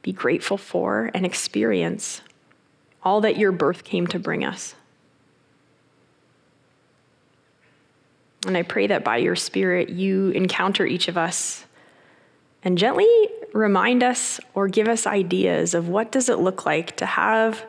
be 0.04 0.12
grateful 0.12 0.58
for, 0.58 1.10
and 1.13 1.26
experience 1.26 2.21
all 3.02 3.21
that 3.21 3.38
your 3.38 3.52
birth 3.52 3.84
came 3.84 4.06
to 4.08 4.19
bring 4.19 4.43
us. 4.43 4.76
And 8.45 8.56
I 8.56 8.62
pray 8.62 8.88
that 8.88 9.04
by 9.04 9.17
your 9.17 9.36
Spirit, 9.36 9.89
you 9.89 10.30
encounter 10.30 10.86
each 10.86 11.08
of 11.08 11.17
us 11.17 11.65
and 12.63 12.78
gently 12.78 13.08
remind 13.54 14.04
us 14.04 14.39
or 14.54 14.67
give 14.67 14.88
us 14.88 15.08
ideas 15.08 15.73
of 15.73 15.88
what 15.88 16.12
does 16.12 16.30
it 16.30 16.39
look 16.39 16.65
like 16.65 16.97
to 16.97 17.06
have 17.06 17.65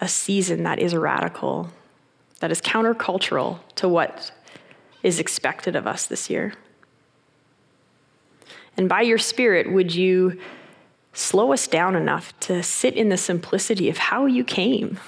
a 0.00 0.08
season 0.08 0.62
that 0.62 0.78
is 0.78 0.94
radical, 0.94 1.70
that 2.40 2.50
is 2.50 2.60
countercultural 2.60 3.58
to 3.74 3.88
what 3.88 4.32
is 5.02 5.18
expected 5.18 5.76
of 5.76 5.86
us 5.86 6.06
this 6.06 6.30
year. 6.30 6.54
And 8.76 8.88
by 8.88 9.02
your 9.02 9.18
Spirit, 9.18 9.72
would 9.72 9.94
you 9.94 10.38
slow 11.12 11.52
us 11.52 11.66
down 11.66 11.96
enough 11.96 12.38
to 12.40 12.62
sit 12.62 12.94
in 12.94 13.08
the 13.08 13.16
simplicity 13.16 13.90
of 13.90 13.98
how 13.98 14.26
you 14.26 14.44
came? 14.44 15.00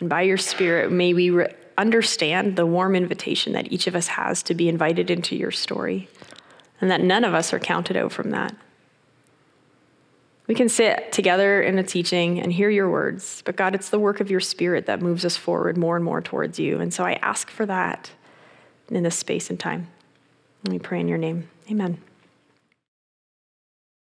And 0.00 0.08
by 0.08 0.22
your 0.22 0.38
Spirit, 0.38 0.90
may 0.90 1.12
we 1.12 1.30
re- 1.30 1.54
understand 1.76 2.56
the 2.56 2.66
warm 2.66 2.94
invitation 2.94 3.52
that 3.52 3.72
each 3.72 3.86
of 3.86 3.96
us 3.96 4.08
has 4.08 4.42
to 4.44 4.54
be 4.54 4.68
invited 4.68 5.10
into 5.10 5.36
your 5.36 5.50
story, 5.50 6.08
and 6.80 6.90
that 6.90 7.02
none 7.02 7.24
of 7.24 7.34
us 7.34 7.52
are 7.52 7.58
counted 7.58 7.96
out 7.96 8.12
from 8.12 8.30
that. 8.30 8.54
We 10.46 10.54
can 10.54 10.68
sit 10.68 11.10
together 11.10 11.62
in 11.62 11.78
a 11.78 11.82
teaching 11.82 12.38
and 12.38 12.52
hear 12.52 12.68
your 12.68 12.90
words, 12.90 13.42
but 13.46 13.56
God, 13.56 13.74
it's 13.74 13.88
the 13.88 13.98
work 13.98 14.20
of 14.20 14.30
your 14.30 14.40
spirit 14.40 14.86
that 14.86 15.00
moves 15.00 15.24
us 15.24 15.36
forward 15.36 15.78
more 15.78 15.96
and 15.96 16.04
more 16.04 16.20
towards 16.20 16.58
you. 16.58 16.80
And 16.80 16.92
so 16.92 17.04
I 17.04 17.14
ask 17.14 17.50
for 17.50 17.64
that 17.64 18.10
in 18.90 19.02
this 19.02 19.16
space 19.16 19.48
and 19.48 19.58
time. 19.58 19.88
Let 20.64 20.72
me 20.72 20.78
pray 20.78 21.00
in 21.00 21.08
your 21.08 21.18
name. 21.18 21.48
Amen. 21.70 21.98